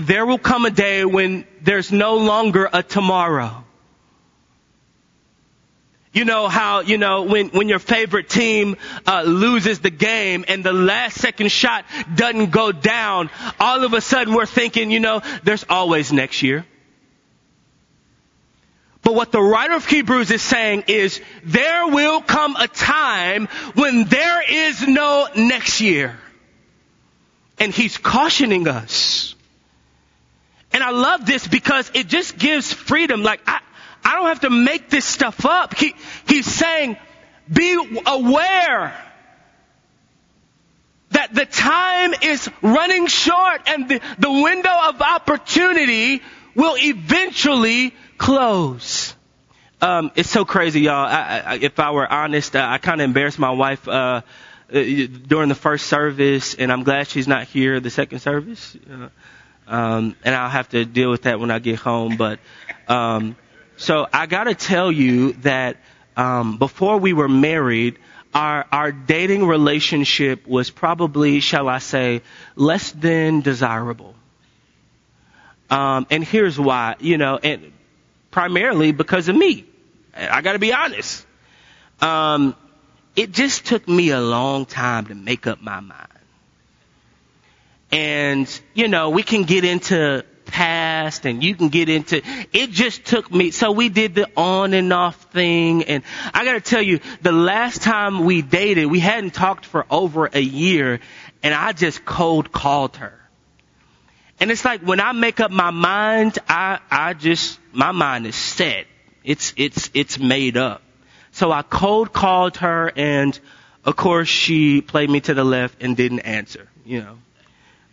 there 0.00 0.26
will 0.26 0.38
come 0.38 0.64
a 0.64 0.70
day 0.70 1.04
when 1.04 1.46
there's 1.62 1.92
no 1.92 2.16
longer 2.16 2.68
a 2.72 2.82
tomorrow. 2.82 3.64
You 6.12 6.24
know 6.24 6.48
how, 6.48 6.80
you 6.80 6.96
know, 6.96 7.24
when, 7.24 7.50
when 7.50 7.68
your 7.68 7.78
favorite 7.78 8.30
team 8.30 8.76
uh, 9.06 9.22
loses 9.22 9.80
the 9.80 9.90
game 9.90 10.46
and 10.48 10.64
the 10.64 10.72
last 10.72 11.18
second 11.20 11.52
shot 11.52 11.84
doesn't 12.14 12.50
go 12.50 12.72
down, 12.72 13.28
all 13.60 13.84
of 13.84 13.92
a 13.92 14.00
sudden 14.00 14.32
we're 14.32 14.46
thinking, 14.46 14.90
you 14.90 14.98
know, 14.98 15.20
there's 15.44 15.66
always 15.68 16.14
next 16.14 16.42
year. 16.42 16.64
But 19.02 19.14
what 19.14 19.30
the 19.30 19.42
writer 19.42 19.74
of 19.74 19.86
Hebrews 19.86 20.30
is 20.30 20.42
saying 20.42 20.84
is 20.88 21.20
there 21.44 21.86
will 21.88 22.22
come 22.22 22.56
a 22.56 22.66
time 22.66 23.46
when 23.74 24.04
there 24.06 24.42
is 24.50 24.88
no 24.88 25.28
next 25.36 25.82
year. 25.82 26.18
And 27.58 27.72
he's 27.72 27.98
cautioning 27.98 28.68
us 28.68 29.35
and 30.72 30.82
I 30.82 30.90
love 30.90 31.26
this 31.26 31.46
because 31.46 31.90
it 31.94 32.08
just 32.08 32.38
gives 32.38 32.72
freedom. 32.72 33.22
Like 33.22 33.40
I, 33.46 33.60
I 34.04 34.14
don't 34.14 34.26
have 34.26 34.40
to 34.40 34.50
make 34.50 34.90
this 34.90 35.04
stuff 35.04 35.44
up. 35.44 35.76
He, 35.76 35.94
he's 36.28 36.46
saying, 36.46 36.96
be 37.52 38.00
aware 38.06 39.02
that 41.10 41.34
the 41.34 41.46
time 41.46 42.14
is 42.22 42.50
running 42.62 43.06
short 43.06 43.62
and 43.66 43.88
the, 43.88 44.00
the 44.18 44.30
window 44.30 44.72
of 44.88 45.00
opportunity 45.00 46.22
will 46.54 46.76
eventually 46.76 47.94
close. 48.18 49.14
Um, 49.80 50.10
it's 50.14 50.30
so 50.30 50.44
crazy, 50.44 50.82
y'all. 50.82 51.06
I, 51.06 51.42
I, 51.44 51.54
if 51.56 51.78
I 51.78 51.90
were 51.90 52.10
honest, 52.10 52.56
uh, 52.56 52.66
I 52.66 52.78
kind 52.78 53.00
of 53.00 53.04
embarrassed 53.04 53.38
my 53.38 53.50
wife 53.50 53.86
uh, 53.86 53.90
uh, 53.90 54.22
during 54.72 55.48
the 55.48 55.54
first 55.54 55.86
service, 55.86 56.54
and 56.54 56.72
I'm 56.72 56.82
glad 56.82 57.08
she's 57.08 57.28
not 57.28 57.44
here 57.44 57.78
the 57.78 57.90
second 57.90 58.20
service. 58.20 58.76
Uh, 58.90 59.08
um, 59.66 60.16
and 60.24 60.34
I'll 60.34 60.50
have 60.50 60.68
to 60.70 60.84
deal 60.84 61.10
with 61.10 61.22
that 61.22 61.40
when 61.40 61.50
I 61.50 61.58
get 61.58 61.78
home. 61.78 62.16
But 62.16 62.38
um, 62.88 63.36
so 63.76 64.06
I 64.12 64.26
got 64.26 64.44
to 64.44 64.54
tell 64.54 64.90
you 64.90 65.32
that 65.34 65.76
um, 66.16 66.58
before 66.58 66.98
we 66.98 67.12
were 67.12 67.28
married, 67.28 67.98
our 68.34 68.66
our 68.70 68.92
dating 68.92 69.46
relationship 69.46 70.46
was 70.46 70.70
probably, 70.70 71.40
shall 71.40 71.68
I 71.68 71.78
say, 71.78 72.22
less 72.54 72.92
than 72.92 73.40
desirable. 73.40 74.14
Um, 75.68 76.06
and 76.10 76.22
here's 76.22 76.58
why, 76.58 76.96
you 77.00 77.18
know, 77.18 77.38
and 77.42 77.72
primarily 78.30 78.92
because 78.92 79.28
of 79.28 79.36
me. 79.36 79.64
I 80.14 80.40
got 80.40 80.52
to 80.52 80.58
be 80.58 80.72
honest. 80.72 81.26
Um, 82.00 82.54
it 83.16 83.32
just 83.32 83.66
took 83.66 83.88
me 83.88 84.10
a 84.10 84.20
long 84.20 84.66
time 84.66 85.06
to 85.06 85.14
make 85.14 85.46
up 85.46 85.60
my 85.62 85.80
mind. 85.80 86.15
And, 87.96 88.60
you 88.74 88.88
know, 88.88 89.08
we 89.08 89.22
can 89.22 89.44
get 89.44 89.64
into 89.64 90.22
past 90.44 91.24
and 91.24 91.42
you 91.42 91.54
can 91.54 91.70
get 91.70 91.88
into, 91.88 92.20
it 92.52 92.70
just 92.70 93.06
took 93.06 93.32
me, 93.32 93.52
so 93.52 93.72
we 93.72 93.88
did 93.88 94.14
the 94.14 94.28
on 94.36 94.74
and 94.74 94.92
off 94.92 95.16
thing 95.32 95.82
and 95.84 96.04
I 96.34 96.44
gotta 96.44 96.60
tell 96.60 96.82
you, 96.82 97.00
the 97.22 97.32
last 97.32 97.80
time 97.80 98.26
we 98.26 98.42
dated, 98.42 98.90
we 98.90 99.00
hadn't 99.00 99.32
talked 99.32 99.64
for 99.64 99.86
over 99.90 100.28
a 100.30 100.40
year 100.40 101.00
and 101.42 101.54
I 101.54 101.72
just 101.72 102.04
cold 102.04 102.52
called 102.52 102.96
her. 102.96 103.18
And 104.40 104.50
it's 104.50 104.66
like 104.66 104.82
when 104.82 105.00
I 105.00 105.12
make 105.12 105.40
up 105.40 105.50
my 105.50 105.70
mind, 105.70 106.38
I, 106.46 106.80
I 106.90 107.14
just, 107.14 107.58
my 107.72 107.92
mind 107.92 108.26
is 108.26 108.36
set. 108.36 108.86
It's, 109.24 109.54
it's, 109.56 109.90
it's 109.94 110.18
made 110.18 110.58
up. 110.58 110.82
So 111.32 111.50
I 111.50 111.62
cold 111.62 112.12
called 112.12 112.58
her 112.58 112.92
and 112.94 113.40
of 113.86 113.96
course 113.96 114.28
she 114.28 114.82
played 114.82 115.08
me 115.08 115.20
to 115.22 115.32
the 115.32 115.44
left 115.44 115.82
and 115.82 115.96
didn't 115.96 116.20
answer, 116.20 116.68
you 116.84 117.00
know. 117.00 117.16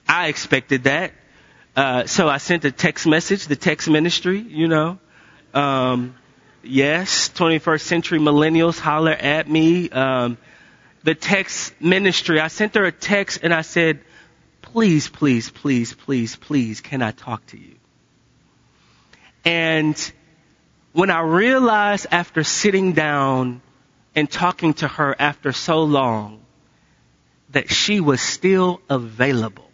I 0.08 0.28
expected 0.28 0.84
that. 0.84 1.14
Uh, 1.76 2.06
so 2.06 2.30
I 2.30 2.38
sent 2.38 2.66
a 2.66 2.72
text 2.72 3.08
message, 3.08 3.48
the 3.48 3.56
text 3.56 3.90
ministry, 3.90 4.40
you 4.40 4.68
know. 4.68 5.00
Um, 5.54 6.16
yes, 6.64 7.30
21st 7.30 7.82
century 7.82 8.20
millennials 8.20 8.80
holler 8.80 9.12
at 9.12 9.50
me. 9.50 9.90
Um, 9.90 10.38
the 11.04 11.16
text 11.16 11.74
ministry, 11.82 12.40
I 12.40 12.48
sent 12.48 12.76
her 12.76 12.86
a 12.86 12.92
text 12.92 13.40
and 13.44 13.54
I 13.54 13.62
said, 13.62 14.00
please, 14.62 15.08
please, 15.10 15.50
please, 15.50 15.94
please, 15.94 16.36
please, 16.36 16.82
can 16.82 17.02
I 17.02 17.12
talk 17.12 17.46
to 17.48 17.58
you? 17.58 17.76
And 19.46 20.12
when 20.94 21.10
I 21.10 21.22
realized 21.22 22.08
after 22.12 22.44
sitting 22.44 22.94
down 22.94 23.62
and 24.16 24.30
talking 24.30 24.76
to 24.76 24.88
her 24.88 25.16
after 25.20 25.52
so 25.52 25.84
long 25.84 26.42
that 27.50 27.72
she 27.72 28.00
was 28.00 28.22
still 28.22 28.80
available, 28.90 29.70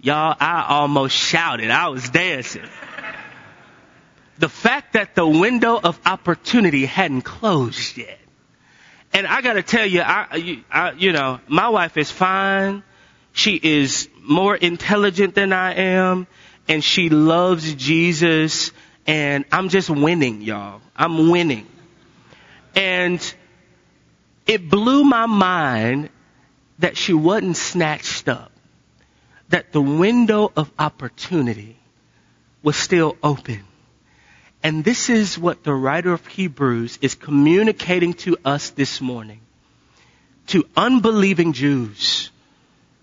Y'all, 0.00 0.36
I 0.38 0.66
almost 0.68 1.16
shouted. 1.16 1.70
I 1.70 1.88
was 1.88 2.08
dancing. 2.10 2.68
The 4.38 4.48
fact 4.48 4.92
that 4.92 5.14
the 5.14 5.26
window 5.26 5.80
of 5.82 5.98
opportunity 6.04 6.84
hadn't 6.84 7.22
closed 7.22 7.96
yet. 7.96 8.18
And 9.12 9.26
I 9.26 9.40
gotta 9.40 9.62
tell 9.62 9.86
you, 9.86 10.02
I, 10.02 10.62
I, 10.70 10.92
you 10.92 11.12
know, 11.12 11.40
my 11.48 11.70
wife 11.70 11.96
is 11.96 12.10
fine. 12.10 12.82
She 13.32 13.58
is 13.62 14.08
more 14.20 14.54
intelligent 14.54 15.34
than 15.34 15.52
I 15.52 15.74
am 15.74 16.26
and 16.68 16.82
she 16.82 17.08
loves 17.08 17.74
Jesus 17.74 18.72
and 19.06 19.44
I'm 19.52 19.68
just 19.68 19.88
winning, 19.88 20.42
y'all. 20.42 20.80
I'm 20.96 21.30
winning. 21.30 21.66
And 22.74 23.34
it 24.46 24.68
blew 24.68 25.04
my 25.04 25.26
mind 25.26 26.10
that 26.80 26.96
she 26.96 27.14
wasn't 27.14 27.56
snatched 27.56 28.28
up 28.28 28.52
that 29.48 29.72
the 29.72 29.80
window 29.80 30.50
of 30.56 30.70
opportunity 30.78 31.76
was 32.62 32.76
still 32.76 33.16
open. 33.22 33.62
And 34.62 34.84
this 34.84 35.08
is 35.10 35.38
what 35.38 35.62
the 35.62 35.74
writer 35.74 36.12
of 36.12 36.26
Hebrews 36.26 36.98
is 37.00 37.14
communicating 37.14 38.14
to 38.14 38.36
us 38.44 38.70
this 38.70 39.00
morning. 39.00 39.40
To 40.48 40.64
unbelieving 40.76 41.52
Jews. 41.52 42.30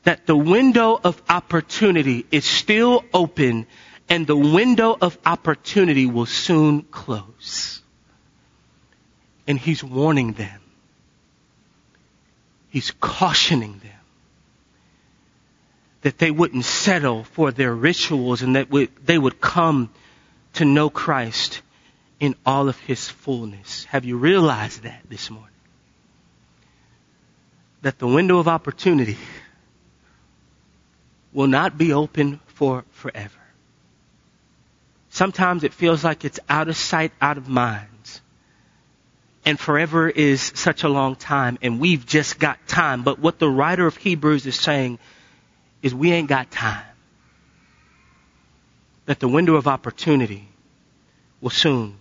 That 0.03 0.25
the 0.25 0.35
window 0.35 0.99
of 1.01 1.21
opportunity 1.29 2.25
is 2.31 2.43
still 2.43 3.05
open 3.13 3.67
and 4.09 4.27
the 4.27 4.35
window 4.35 4.97
of 4.99 5.17
opportunity 5.25 6.05
will 6.05 6.25
soon 6.25 6.81
close. 6.81 7.81
And 9.47 9.57
he's 9.57 9.81
warning 9.81 10.33
them. 10.33 10.59
He's 12.69 12.91
cautioning 12.91 13.79
them 13.79 14.02
that 16.03 16.17
they 16.17 16.31
wouldn't 16.31 16.65
settle 16.65 17.23
for 17.23 17.51
their 17.51 17.73
rituals 17.73 18.41
and 18.41 18.55
that 18.57 18.67
they 19.03 19.17
would 19.17 19.41
come 19.41 19.89
to 20.53 20.65
know 20.65 20.89
Christ 20.89 21.61
in 22.19 22.35
all 22.45 22.69
of 22.69 22.77
his 22.79 23.09
fullness. 23.09 23.85
Have 23.85 24.05
you 24.05 24.17
realized 24.17 24.83
that 24.83 25.01
this 25.09 25.29
morning? 25.29 25.49
That 27.81 27.99
the 27.99 28.07
window 28.07 28.37
of 28.37 28.47
opportunity 28.49 29.17
will 31.31 31.47
not 31.47 31.77
be 31.77 31.93
open 31.93 32.39
for 32.47 32.83
forever. 32.91 33.39
Sometimes 35.09 35.63
it 35.63 35.73
feels 35.73 36.03
like 36.03 36.25
it's 36.25 36.39
out 36.49 36.67
of 36.67 36.75
sight, 36.75 37.13
out 37.21 37.37
of 37.37 37.47
mind. 37.47 37.87
And 39.45 39.59
forever 39.59 40.09
is 40.09 40.41
such 40.55 40.83
a 40.83 40.89
long 40.89 41.15
time, 41.15 41.57
and 41.61 41.79
we've 41.79 42.05
just 42.05 42.39
got 42.39 42.67
time. 42.67 43.03
But 43.03 43.19
what 43.19 43.39
the 43.39 43.49
writer 43.49 43.85
of 43.85 43.95
Hebrews 43.97 44.45
is 44.45 44.55
saying 44.55 44.99
is 45.83 45.93
we 45.93 46.11
ain't 46.11 46.29
got 46.29 46.49
time. 46.49 46.85
That 49.05 49.19
the 49.19 49.27
window 49.27 49.55
of 49.55 49.67
opportunity 49.67 50.47
will 51.41 51.51
soon 51.51 51.97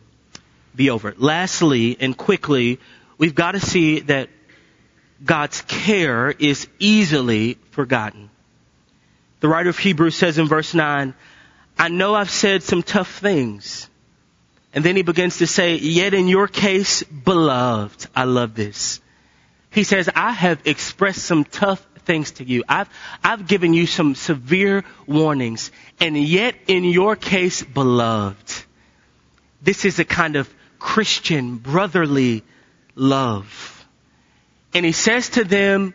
be 0.74 0.88
over. 0.88 1.14
Lastly 1.18 1.96
and 2.00 2.16
quickly, 2.16 2.78
we've 3.18 3.34
got 3.34 3.52
to 3.52 3.60
see 3.60 4.00
that 4.00 4.30
God's 5.22 5.60
care 5.62 6.30
is 6.30 6.68
easily 6.78 7.58
forgotten. 7.72 8.30
The 9.40 9.48
writer 9.48 9.70
of 9.70 9.78
Hebrews 9.78 10.14
says 10.14 10.38
in 10.38 10.46
verse 10.46 10.72
9, 10.72 11.14
I 11.78 11.88
know 11.88 12.14
I've 12.14 12.30
said 12.30 12.62
some 12.62 12.82
tough 12.82 13.18
things. 13.18 13.88
And 14.72 14.84
then 14.84 14.96
he 14.96 15.02
begins 15.02 15.38
to 15.38 15.46
say, 15.46 15.76
yet 15.76 16.14
in 16.14 16.28
your 16.28 16.46
case, 16.46 17.02
beloved, 17.02 18.06
I 18.14 18.24
love 18.24 18.54
this. 18.54 19.00
He 19.70 19.84
says, 19.84 20.08
I 20.14 20.30
have 20.30 20.60
expressed 20.64 21.24
some 21.24 21.44
tough 21.44 21.84
things 22.04 22.32
to 22.32 22.44
you. 22.44 22.64
I've, 22.68 22.88
I've 23.22 23.46
given 23.46 23.74
you 23.74 23.86
some 23.86 24.14
severe 24.14 24.84
warnings. 25.06 25.70
And 26.00 26.16
yet 26.16 26.54
in 26.66 26.84
your 26.84 27.16
case, 27.16 27.62
beloved, 27.62 28.64
this 29.62 29.84
is 29.84 29.98
a 29.98 30.04
kind 30.04 30.36
of 30.36 30.52
Christian 30.78 31.56
brotherly 31.56 32.42
love. 32.94 33.86
And 34.74 34.84
he 34.84 34.92
says 34.92 35.30
to 35.30 35.44
them, 35.44 35.94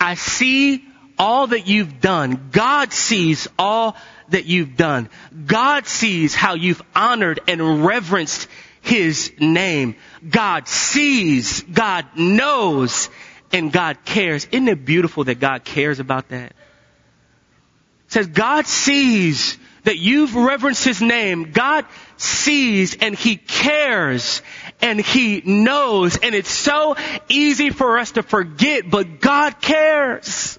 I 0.00 0.14
see 0.14 0.84
all 1.18 1.46
that 1.48 1.66
you've 1.66 2.00
done. 2.00 2.48
God 2.50 2.92
sees 2.92 3.46
all 3.58 3.96
that 4.30 4.46
you've 4.46 4.76
done. 4.76 5.08
God 5.46 5.86
sees 5.86 6.34
how 6.34 6.54
you've 6.54 6.82
honored 6.94 7.40
and 7.46 7.84
reverenced 7.86 8.48
His 8.80 9.32
name. 9.38 9.94
God 10.28 10.66
sees, 10.66 11.62
God 11.62 12.06
knows, 12.16 13.08
and 13.52 13.72
God 13.72 14.04
cares. 14.04 14.46
Isn't 14.46 14.68
it 14.68 14.84
beautiful 14.84 15.24
that 15.24 15.40
God 15.40 15.64
cares 15.64 16.00
about 16.00 16.28
that? 16.28 16.52
It 16.52 18.12
says 18.12 18.26
God 18.26 18.66
sees 18.66 19.58
that 19.84 19.98
you've 19.98 20.34
reverenced 20.34 20.84
His 20.84 21.02
name. 21.02 21.50
God 21.52 21.86
sees 22.16 22.96
and 22.96 23.14
He 23.14 23.36
cares 23.36 24.42
and 24.80 25.00
He 25.00 25.42
knows 25.44 26.16
and 26.18 26.34
it's 26.34 26.50
so 26.50 26.96
easy 27.28 27.70
for 27.70 27.98
us 27.98 28.12
to 28.12 28.22
forget, 28.22 28.88
but 28.88 29.20
God 29.20 29.60
cares. 29.60 30.58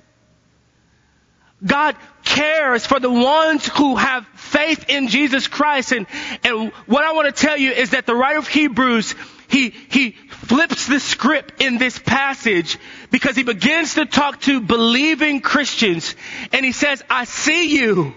God 1.66 1.96
cares 2.24 2.86
for 2.86 3.00
the 3.00 3.12
ones 3.12 3.68
who 3.68 3.96
have 3.96 4.26
faith 4.36 4.90
in 4.90 5.08
Jesus 5.08 5.48
Christ. 5.48 5.92
And, 5.92 6.08
and 6.44 6.72
what 6.88 7.06
I 7.06 7.14
want 7.14 7.34
to 7.34 7.42
tell 7.42 7.58
you 7.58 7.72
is 7.72 7.92
that 7.92 8.06
the 8.06 8.16
writer 8.16 8.40
of 8.40 8.48
Hebrews, 8.48 9.16
he, 9.48 9.70
he 9.70 10.16
flips 10.44 10.88
the 10.88 11.00
script 11.00 11.62
in 11.62 11.78
this 11.78 11.98
passage 11.98 12.78
because 13.12 13.36
he 13.36 13.44
begins 13.44 13.96
to 13.96 14.06
talk 14.06 14.42
to 14.42 14.62
believing 14.62 15.42
Christians 15.42 16.16
and 16.52 16.66
he 16.66 16.72
says, 16.72 17.04
I 17.10 17.26
see 17.26 17.78
you. 17.78 18.14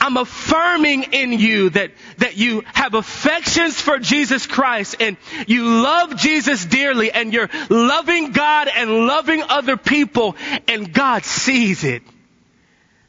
I'm 0.00 0.16
affirming 0.16 1.12
in 1.12 1.32
you 1.32 1.70
that, 1.70 1.92
that 2.18 2.36
you 2.38 2.62
have 2.72 2.94
affections 2.94 3.78
for 3.78 3.98
Jesus 3.98 4.46
Christ 4.46 4.96
and 4.98 5.18
you 5.46 5.82
love 5.82 6.16
Jesus 6.16 6.64
dearly 6.64 7.12
and 7.12 7.34
you're 7.34 7.50
loving 7.68 8.32
God 8.32 8.68
and 8.74 9.06
loving 9.06 9.42
other 9.42 9.76
people 9.76 10.36
and 10.66 10.90
God 10.92 11.24
sees 11.24 11.84
it. 11.84 12.02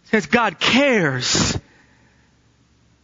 Says 0.05 0.25
God 0.25 0.59
cares 0.59 1.57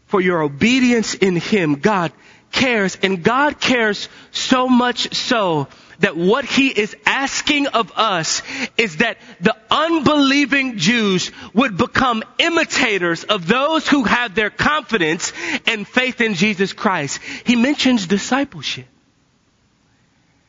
for 0.07 0.19
your 0.19 0.41
obedience 0.41 1.13
in 1.13 1.37
Him. 1.37 1.75
God 1.75 2.11
cares 2.51 2.97
and 3.01 3.23
God 3.23 3.59
cares 3.59 4.09
so 4.31 4.67
much 4.67 5.15
so 5.15 5.67
that 5.99 6.15
what 6.15 6.45
he 6.45 6.67
is 6.67 6.95
asking 7.05 7.67
of 7.67 7.91
us 7.95 8.41
is 8.77 8.97
that 8.97 9.17
the 9.41 9.55
unbelieving 9.71 10.77
Jews 10.77 11.31
would 11.53 11.77
become 11.77 12.23
imitators 12.37 13.23
of 13.23 13.47
those 13.47 13.87
who 13.87 14.03
have 14.03 14.35
their 14.35 14.49
confidence 14.49 15.33
and 15.65 15.87
faith 15.87 16.21
in 16.21 16.35
Jesus 16.35 16.73
Christ. 16.73 17.19
He 17.45 17.55
mentions 17.55 18.05
discipleship. 18.05 18.85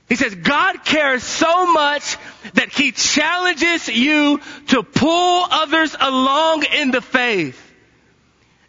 He 0.08 0.16
says 0.16 0.34
God 0.34 0.84
cares 0.84 1.22
so 1.22 1.70
much 1.72 2.16
that 2.54 2.72
he 2.72 2.92
challenges 2.92 3.88
you 3.88 4.40
to 4.68 4.82
pull 4.82 5.46
others 5.50 5.94
along 5.98 6.64
in 6.64 6.90
the 6.90 7.02
faith 7.02 7.67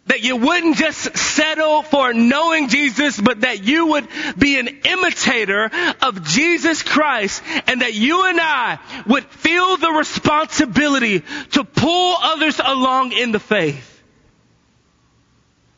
that 0.06 0.22
you 0.24 0.36
wouldn't 0.36 0.76
just 0.76 1.16
settle 1.16 1.82
for 1.82 2.12
knowing 2.12 2.68
Jesus, 2.68 3.20
but 3.20 3.42
that 3.42 3.62
you 3.62 3.86
would 3.86 4.08
be 4.36 4.58
an 4.58 4.68
imitator 4.84 5.70
of 6.02 6.24
Jesus 6.24 6.82
Christ 6.82 7.42
and 7.66 7.82
that 7.82 7.94
you 7.94 8.26
and 8.26 8.40
I 8.40 8.78
would 9.06 9.24
feel 9.24 9.76
the 9.76 9.92
responsibility 9.92 11.20
to 11.52 11.64
pull 11.64 12.16
others 12.20 12.60
along 12.62 13.12
in 13.12 13.32
the 13.32 13.38
faith. 13.38 13.86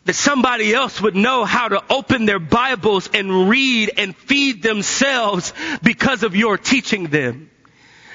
That 0.04 0.14
somebody 0.14 0.74
else 0.74 1.00
would 1.00 1.14
know 1.14 1.44
how 1.44 1.68
to 1.68 1.82
open 1.90 2.24
their 2.24 2.40
Bibles 2.40 3.08
and 3.14 3.48
read 3.48 3.92
and 3.98 4.16
feed 4.16 4.62
themselves 4.62 5.52
because 5.82 6.22
of 6.22 6.34
your 6.34 6.58
teaching 6.58 7.04
them 7.04 7.51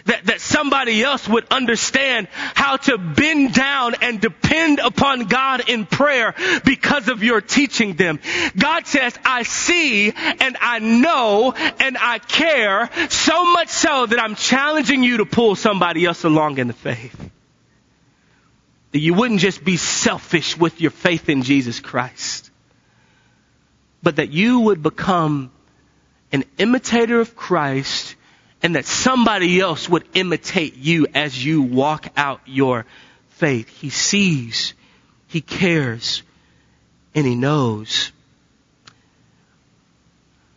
that, 0.08 0.26
that 0.26 0.41
somebody 0.41 1.04
else 1.04 1.28
would 1.28 1.46
understand 1.52 2.28
how 2.32 2.78
to 2.78 2.98
bend 2.98 3.54
down 3.54 3.96
and 4.02 4.20
depend 4.20 4.80
upon 4.80 5.26
God 5.26 5.70
in 5.70 5.86
prayer 5.86 6.34
because 6.65 7.08
of 7.08 7.24
your 7.24 7.41
teaching 7.41 7.93
them. 7.93 8.20
God 8.58 8.88
says, 8.88 9.17
I 9.24 9.43
see 9.43 10.12
and 10.12 10.58
I 10.60 10.80
know 10.80 11.54
and 11.54 11.98
I 11.98 12.20
care 12.20 12.89
so 13.10 13.46
much 13.46 13.70
so 13.70 14.06
that 14.06 14.20
I'm 14.20 14.36
challenging 14.36 15.04
you 15.04 15.17
to 15.17 15.26
pull 15.26 15.56
somebody 15.56 16.06
else 16.06 16.24
along 16.24 16.58
in 16.58 16.67
the 16.67 16.74
faith. 16.74 17.32
That 18.91 19.00
you 19.00 19.13
wouldn't 19.13 19.41
just 19.41 19.63
be 19.63 19.78
selfish 19.78 20.58
with 20.58 20.82
your 20.82 20.91
faith 20.91 21.30
in 21.30 21.43
Jesus 21.43 21.80
Christ, 21.80 22.50
but 24.02 24.15
that 24.15 24.30
you 24.30 24.62
would 24.62 24.82
become 24.82 25.52
an 26.32 26.46
imitator 26.58 27.20
of 27.20 27.36
Christ 27.36 28.07
and 28.63 28.76
that 28.76 28.86
somebody 28.86 29.60
else 29.60 29.88
would 29.88 30.06
imitate 30.13 30.76
you 30.76 31.08
as 31.13 31.43
you 31.43 31.62
walk 31.62 32.08
out 32.17 32.41
your 32.46 32.86
faith. 33.30 33.70
He 33.70 33.89
sees, 33.89 34.74
He 35.28 35.41
cares, 35.41 36.24
and 37.13 37.26
He 37.26 37.36
knows. 37.36 38.12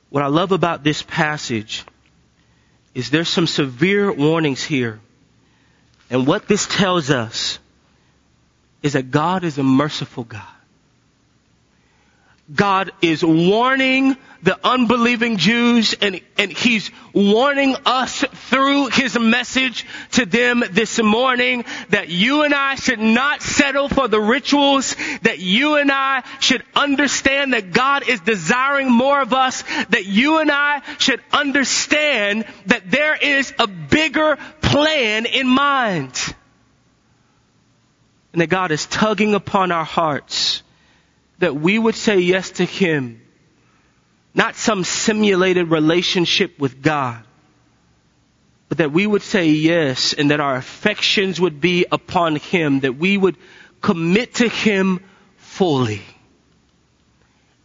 What 0.08 0.24
I 0.24 0.28
love 0.28 0.52
about 0.52 0.82
this 0.82 1.02
passage 1.02 1.84
is 2.94 3.10
there's 3.10 3.28
some 3.28 3.46
severe 3.46 4.10
warnings 4.12 4.62
here. 4.62 5.00
And 6.10 6.26
what 6.26 6.48
this 6.48 6.66
tells 6.66 7.10
us 7.10 7.60
is 8.82 8.94
that 8.94 9.10
God 9.10 9.44
is 9.44 9.58
a 9.58 9.62
merciful 9.62 10.24
God. 10.24 10.42
God 12.54 12.90
is 13.00 13.24
warning 13.24 14.16
the 14.42 14.58
unbelieving 14.66 15.36
Jews 15.36 15.94
and, 16.00 16.20
and 16.38 16.50
He's 16.50 16.90
warning 17.12 17.76
us 17.84 18.24
through 18.48 18.88
His 18.88 19.18
message 19.18 19.86
to 20.12 20.26
them 20.26 20.64
this 20.70 21.00
morning 21.00 21.64
that 21.90 22.08
you 22.08 22.42
and 22.42 22.54
I 22.54 22.74
should 22.74 22.98
not 22.98 23.42
settle 23.42 23.88
for 23.88 24.08
the 24.08 24.20
rituals, 24.20 24.96
that 25.22 25.38
you 25.38 25.76
and 25.76 25.92
I 25.92 26.22
should 26.40 26.64
understand 26.74 27.52
that 27.52 27.72
God 27.72 28.08
is 28.08 28.20
desiring 28.20 28.90
more 28.90 29.20
of 29.20 29.32
us, 29.32 29.62
that 29.90 30.06
you 30.06 30.38
and 30.38 30.50
I 30.50 30.82
should 30.98 31.20
understand 31.32 32.46
that 32.66 32.90
there 32.90 33.14
is 33.14 33.52
a 33.58 33.66
bigger 33.66 34.38
plan 34.60 35.26
in 35.26 35.46
mind. 35.46 36.34
And 38.32 38.40
that 38.40 38.48
God 38.48 38.70
is 38.70 38.86
tugging 38.86 39.34
upon 39.34 39.70
our 39.72 39.84
hearts 39.84 40.62
that 41.40 41.56
we 41.56 41.78
would 41.78 41.96
say 41.96 42.20
yes 42.20 42.52
to 42.52 42.64
Him, 42.64 43.20
not 44.34 44.54
some 44.54 44.84
simulated 44.84 45.70
relationship 45.70 46.58
with 46.58 46.80
God, 46.80 47.24
but 48.68 48.78
that 48.78 48.92
we 48.92 49.06
would 49.06 49.22
say 49.22 49.48
yes 49.48 50.12
and 50.12 50.30
that 50.30 50.38
our 50.38 50.54
affections 50.54 51.40
would 51.40 51.60
be 51.60 51.86
upon 51.90 52.36
Him, 52.36 52.80
that 52.80 52.96
we 52.96 53.18
would 53.18 53.36
commit 53.80 54.34
to 54.36 54.48
Him 54.48 55.00
fully. 55.36 56.02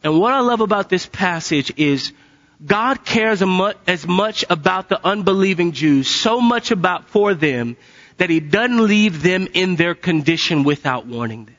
And 0.04 0.20
what 0.20 0.34
I 0.34 0.40
love 0.40 0.62
about 0.62 0.90
this 0.90 1.06
passage 1.06 1.74
is 1.78 2.14
God 2.66 3.06
cares 3.06 3.44
as 3.86 4.08
much 4.08 4.46
about 4.50 4.88
the 4.88 5.06
unbelieving 5.06 5.74
Jews, 5.74 6.08
so 6.08 6.40
much 6.40 6.72
about 6.72 7.10
for 7.10 7.34
them, 7.34 7.76
that 8.18 8.30
He 8.30 8.40
doesn't 8.40 8.88
leave 8.88 9.22
them 9.22 9.48
in 9.54 9.76
their 9.76 9.96
condition 9.96 10.64
without 10.64 11.06
warning 11.06 11.46
them. 11.46 11.55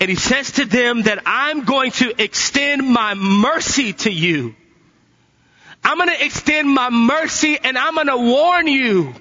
And 0.00 0.10
he 0.10 0.16
says 0.16 0.52
to 0.52 0.64
them 0.64 1.02
that 1.02 1.22
I'm 1.24 1.64
going 1.64 1.92
to 1.92 2.22
extend 2.22 2.86
my 2.86 3.14
mercy 3.14 3.92
to 3.92 4.10
you. 4.10 4.54
I'm 5.82 5.98
going 5.98 6.08
to 6.08 6.24
extend 6.24 6.68
my 6.68 6.90
mercy 6.90 7.58
and 7.62 7.78
I'm 7.78 7.94
going 7.94 8.06
to 8.08 8.16
warn 8.16 8.66
you. 8.66 9.14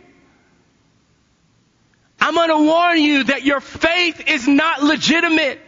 I'm 2.19 2.36
going 2.36 2.49
to 2.49 2.63
warn 2.63 2.99
you 2.99 3.26
that 3.26 3.43
your 3.43 3.59
faith 3.59 4.28
is 4.28 4.47
not 4.47 4.82
legitimate. 4.82 5.59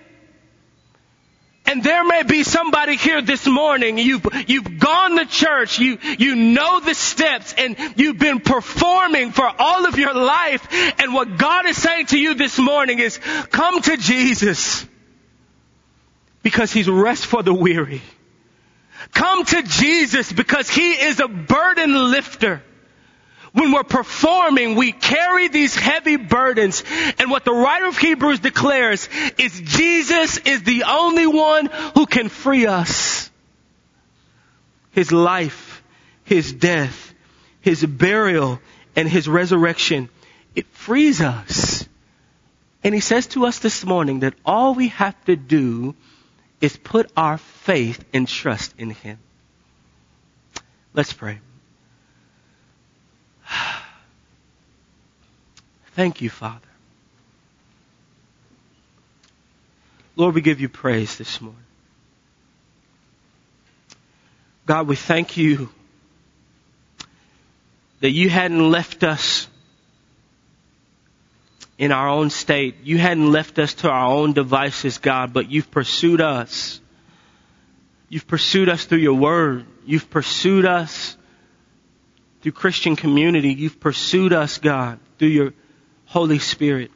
And 1.65 1.83
there 1.83 2.03
may 2.03 2.23
be 2.23 2.43
somebody 2.43 2.95
here 2.95 3.21
this 3.21 3.47
morning, 3.47 3.97
you've, 3.97 4.25
you've 4.47 4.79
gone 4.79 5.17
to 5.17 5.25
church, 5.25 5.79
you, 5.79 5.97
you 6.19 6.35
know 6.35 6.79
the 6.79 6.93
steps, 6.93 7.55
and 7.57 7.75
you've 7.97 8.19
been 8.19 8.39
performing 8.39 9.31
for 9.31 9.51
all 9.57 9.87
of 9.87 9.97
your 9.97 10.13
life, 10.13 10.67
and 10.99 11.13
what 11.13 11.37
God 11.37 11.65
is 11.65 11.75
saying 11.75 12.05
to 12.07 12.19
you 12.19 12.35
this 12.35 12.59
morning 12.59 12.99
is, 12.99 13.17
come 13.49 13.81
to 13.81 13.97
Jesus. 13.97 14.85
Because 16.45 16.71
He's 16.71 16.87
rest 16.87 17.25
for 17.25 17.41
the 17.41 17.53
weary. 17.53 18.03
Come 19.13 19.43
to 19.45 19.63
Jesus 19.63 20.31
because 20.31 20.69
He 20.69 20.91
is 20.91 21.19
a 21.19 21.27
burden 21.27 22.11
lifter 22.11 22.61
when 23.55 23.71
we're 23.71 23.83
performing, 23.83 24.75
we 24.75 24.91
carry 24.91 25.47
these 25.47 25.75
heavy 25.75 26.17
burdens. 26.17 26.83
And 27.17 27.31
what 27.31 27.45
the 27.45 27.53
writer 27.53 27.85
of 27.85 27.97
Hebrews 27.97 28.41
declares 28.41 29.07
is 29.37 29.61
Jesus 29.61 30.37
is 30.39 30.63
the 30.63 30.83
only 30.83 31.25
one 31.25 31.67
who 31.95 32.05
can 32.05 32.27
free 32.27 32.67
us. 32.67 33.31
His 34.91 35.13
life, 35.13 35.81
His 36.25 36.51
death, 36.51 37.13
His 37.61 37.85
burial, 37.85 38.59
and 38.93 39.07
His 39.07 39.25
resurrection, 39.29 40.09
it 40.53 40.67
frees 40.67 41.21
us. 41.21 41.87
And 42.83 42.93
He 42.93 42.99
says 42.99 43.27
to 43.27 43.45
us 43.45 43.59
this 43.59 43.85
morning 43.85 44.19
that 44.19 44.33
all 44.45 44.75
we 44.75 44.89
have 44.89 45.15
to 45.25 45.37
do 45.37 45.95
is 46.61 46.77
put 46.77 47.11
our 47.15 47.37
faith 47.37 48.03
and 48.13 48.27
trust 48.27 48.73
in 48.77 48.89
Him. 48.91 49.19
Let's 50.93 51.13
pray. 51.13 51.39
Thank 55.93 56.21
you, 56.21 56.29
Father. 56.29 56.61
Lord, 60.15 60.35
we 60.35 60.41
give 60.41 60.61
you 60.61 60.69
praise 60.69 61.17
this 61.17 61.41
morning. 61.41 61.59
God, 64.65 64.87
we 64.87 64.95
thank 64.95 65.37
you 65.37 65.69
that 67.99 68.11
you 68.11 68.29
hadn't 68.29 68.71
left 68.71 69.03
us 69.03 69.47
in 71.77 71.91
our 71.91 72.07
own 72.07 72.29
state. 72.29 72.77
You 72.83 72.97
hadn't 72.97 73.31
left 73.31 73.59
us 73.59 73.73
to 73.75 73.89
our 73.89 74.07
own 74.07 74.33
devices, 74.33 74.97
God, 74.97 75.33
but 75.33 75.51
you've 75.51 75.71
pursued 75.71 76.21
us. 76.21 76.79
You've 78.09 78.27
pursued 78.27 78.69
us 78.69 78.85
through 78.85 78.99
your 78.99 79.15
word. 79.15 79.65
You've 79.85 80.09
pursued 80.09 80.65
us 80.65 81.17
through 82.41 82.53
Christian 82.53 82.95
community. 82.95 83.53
You've 83.53 83.79
pursued 83.79 84.31
us, 84.31 84.57
God, 84.59 84.99
through 85.17 85.29
your 85.29 85.53
Holy 86.05 86.39
Spirit. 86.39 86.91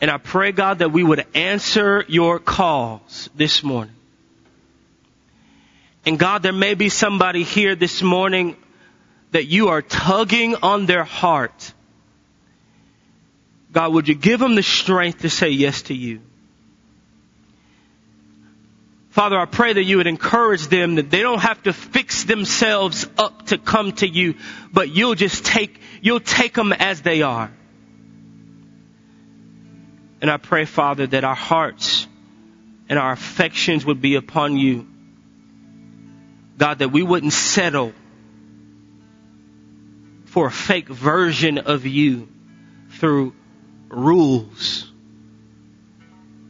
And 0.00 0.10
I 0.10 0.18
pray, 0.18 0.52
God, 0.52 0.80
that 0.80 0.92
we 0.92 1.02
would 1.02 1.24
answer 1.34 2.04
your 2.08 2.38
calls 2.38 3.30
this 3.34 3.62
morning. 3.62 3.94
And 6.04 6.18
God, 6.18 6.42
there 6.42 6.52
may 6.52 6.74
be 6.74 6.90
somebody 6.90 7.44
here 7.44 7.74
this 7.74 8.02
morning 8.02 8.56
that 9.30 9.46
you 9.46 9.68
are 9.68 9.80
tugging 9.80 10.56
on 10.56 10.86
their 10.86 11.04
heart. 11.04 11.73
God, 13.74 13.92
would 13.92 14.06
you 14.06 14.14
give 14.14 14.38
them 14.38 14.54
the 14.54 14.62
strength 14.62 15.22
to 15.22 15.28
say 15.28 15.50
yes 15.50 15.82
to 15.82 15.94
you? 15.94 16.20
Father, 19.10 19.36
I 19.36 19.46
pray 19.46 19.72
that 19.72 19.82
you 19.82 19.96
would 19.96 20.06
encourage 20.06 20.68
them 20.68 20.94
that 20.94 21.10
they 21.10 21.20
don't 21.22 21.40
have 21.40 21.60
to 21.64 21.72
fix 21.72 22.22
themselves 22.24 23.06
up 23.18 23.46
to 23.46 23.58
come 23.58 23.92
to 23.92 24.08
you, 24.08 24.36
but 24.72 24.90
you'll 24.90 25.16
just 25.16 25.44
take, 25.44 25.80
you'll 26.00 26.20
take 26.20 26.54
them 26.54 26.72
as 26.72 27.02
they 27.02 27.22
are. 27.22 27.52
And 30.20 30.30
I 30.30 30.36
pray, 30.36 30.64
Father, 30.66 31.08
that 31.08 31.24
our 31.24 31.34
hearts 31.34 32.06
and 32.88 32.98
our 32.98 33.12
affections 33.12 33.84
would 33.84 34.00
be 34.00 34.14
upon 34.14 34.56
you. 34.56 34.86
God, 36.58 36.78
that 36.78 36.92
we 36.92 37.02
wouldn't 37.02 37.32
settle 37.32 37.92
for 40.26 40.46
a 40.46 40.52
fake 40.52 40.88
version 40.88 41.58
of 41.58 41.86
you 41.86 42.28
through 42.90 43.34
rules, 43.96 44.90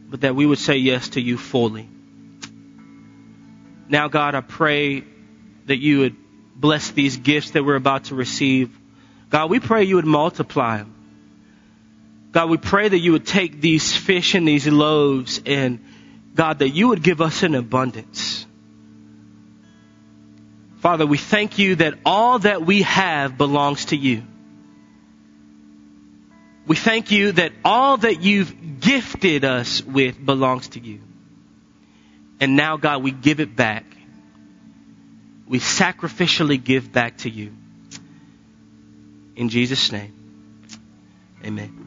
but 0.09 0.21
that 0.21 0.35
we 0.35 0.45
would 0.45 0.59
say 0.59 0.77
yes 0.77 1.09
to 1.09 1.21
you 1.21 1.37
fully. 1.37 1.89
Now, 3.87 4.07
God, 4.07 4.35
I 4.35 4.41
pray 4.41 5.03
that 5.65 5.77
you 5.77 5.99
would 5.99 6.15
bless 6.55 6.91
these 6.91 7.17
gifts 7.17 7.51
that 7.51 7.63
we're 7.63 7.75
about 7.75 8.05
to 8.05 8.15
receive. 8.15 8.75
God, 9.29 9.49
we 9.49 9.59
pray 9.59 9.83
you 9.83 9.95
would 9.95 10.05
multiply 10.05 10.77
them. 10.77 10.93
God, 12.31 12.49
we 12.49 12.57
pray 12.57 12.89
that 12.89 12.99
you 12.99 13.13
would 13.13 13.25
take 13.25 13.61
these 13.61 13.95
fish 13.95 14.35
and 14.35 14.47
these 14.47 14.67
loaves 14.67 15.41
and 15.45 15.79
God, 16.35 16.59
that 16.59 16.69
you 16.69 16.89
would 16.89 17.01
give 17.01 17.21
us 17.21 17.43
an 17.43 17.55
abundance. 17.55 18.45
Father, 20.79 21.05
we 21.05 21.17
thank 21.17 21.57
you 21.57 21.77
that 21.77 21.95
all 22.05 22.39
that 22.39 22.65
we 22.65 22.81
have 22.81 23.37
belongs 23.37 23.85
to 23.85 23.95
you. 23.95 24.23
We 26.67 26.75
thank 26.75 27.11
you 27.11 27.33
that 27.33 27.51
all 27.63 27.97
that 27.97 28.21
you've 28.21 28.79
gifted 28.79 29.45
us 29.45 29.83
with 29.83 30.23
belongs 30.23 30.69
to 30.69 30.79
you. 30.79 30.99
And 32.39 32.55
now, 32.55 32.77
God, 32.77 33.03
we 33.03 33.11
give 33.11 33.39
it 33.39 33.55
back. 33.55 33.85
We 35.47 35.59
sacrificially 35.59 36.61
give 36.61 36.91
back 36.91 37.17
to 37.19 37.29
you. 37.29 37.53
In 39.35 39.49
Jesus' 39.49 39.91
name, 39.91 40.13
amen. 41.43 41.84